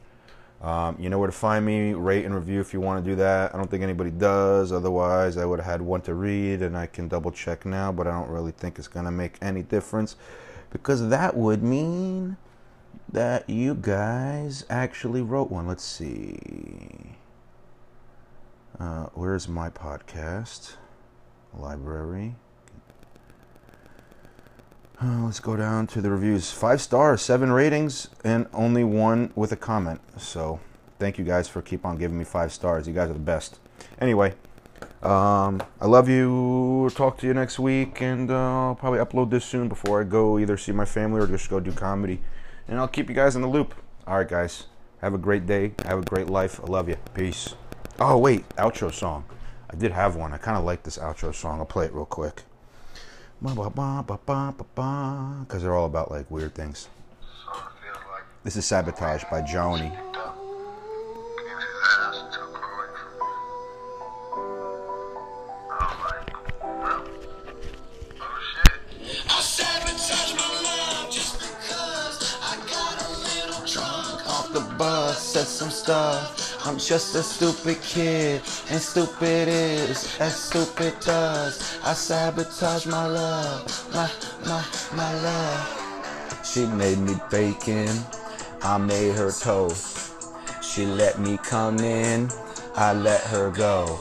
[0.60, 1.92] Um, you know where to find me.
[1.92, 3.54] Rate and review if you want to do that.
[3.54, 4.72] I don't think anybody does.
[4.72, 7.92] Otherwise, I would have had one to read, and I can double check now.
[7.92, 10.16] But I don't really think it's gonna make any difference
[10.70, 12.36] because that would mean
[13.10, 15.66] that you guys actually wrote one.
[15.66, 17.16] Let's see.
[18.78, 20.74] Uh, where's my podcast?
[21.54, 22.36] Library.
[25.00, 26.50] Uh, let's go down to the reviews.
[26.50, 30.00] Five stars, seven ratings, and only one with a comment.
[30.16, 30.58] So,
[30.98, 32.88] thank you guys for keep on giving me five stars.
[32.88, 33.60] You guys are the best.
[34.00, 34.34] Anyway,
[35.04, 36.90] um, I love you.
[36.96, 40.36] Talk to you next week, and uh, I'll probably upload this soon before I go
[40.36, 42.20] either see my family or just go do comedy.
[42.66, 43.76] And I'll keep you guys in the loop.
[44.04, 44.66] All right, guys.
[45.00, 45.74] Have a great day.
[45.84, 46.60] Have a great life.
[46.60, 46.96] I love you.
[47.14, 47.54] Peace.
[48.00, 49.24] Oh wait, outro song.
[49.70, 50.32] I did have one.
[50.32, 51.60] I kind of like this outro song.
[51.60, 52.42] I'll play it real quick.
[53.40, 53.54] Because
[55.62, 56.88] they're all about like weird things.
[58.42, 59.96] This is Sabotage by Joni.
[69.30, 74.26] I sabotage my love just because I got a little drunk.
[74.28, 76.47] Off the bus, some stuff.
[76.68, 81.78] I'm just a stupid kid, and stupid is as stupid does.
[81.82, 84.10] I sabotage my love, my,
[84.44, 84.62] my,
[84.94, 86.44] my love.
[86.44, 87.88] She made me bacon,
[88.60, 90.12] I made her toast.
[90.62, 92.28] She let me come in,
[92.76, 93.98] I let her go.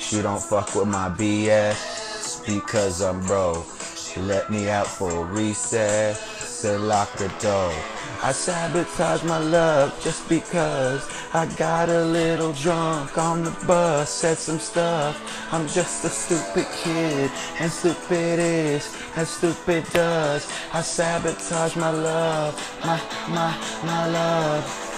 [0.00, 3.64] She don't fuck with my BS because I'm broke.
[3.94, 7.97] She let me out for a recess and lock the door.
[8.20, 14.38] I sabotage my love just because I got a little drunk on the bus, said
[14.38, 15.14] some stuff.
[15.52, 20.50] I'm just a stupid kid, and stupid is as stupid does.
[20.72, 22.54] I sabotage my love,
[22.84, 24.88] my, my, my love.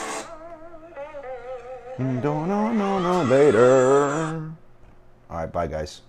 [1.99, 4.51] Mm, don't know, no, no, later.
[5.29, 6.01] All right, bye, guys.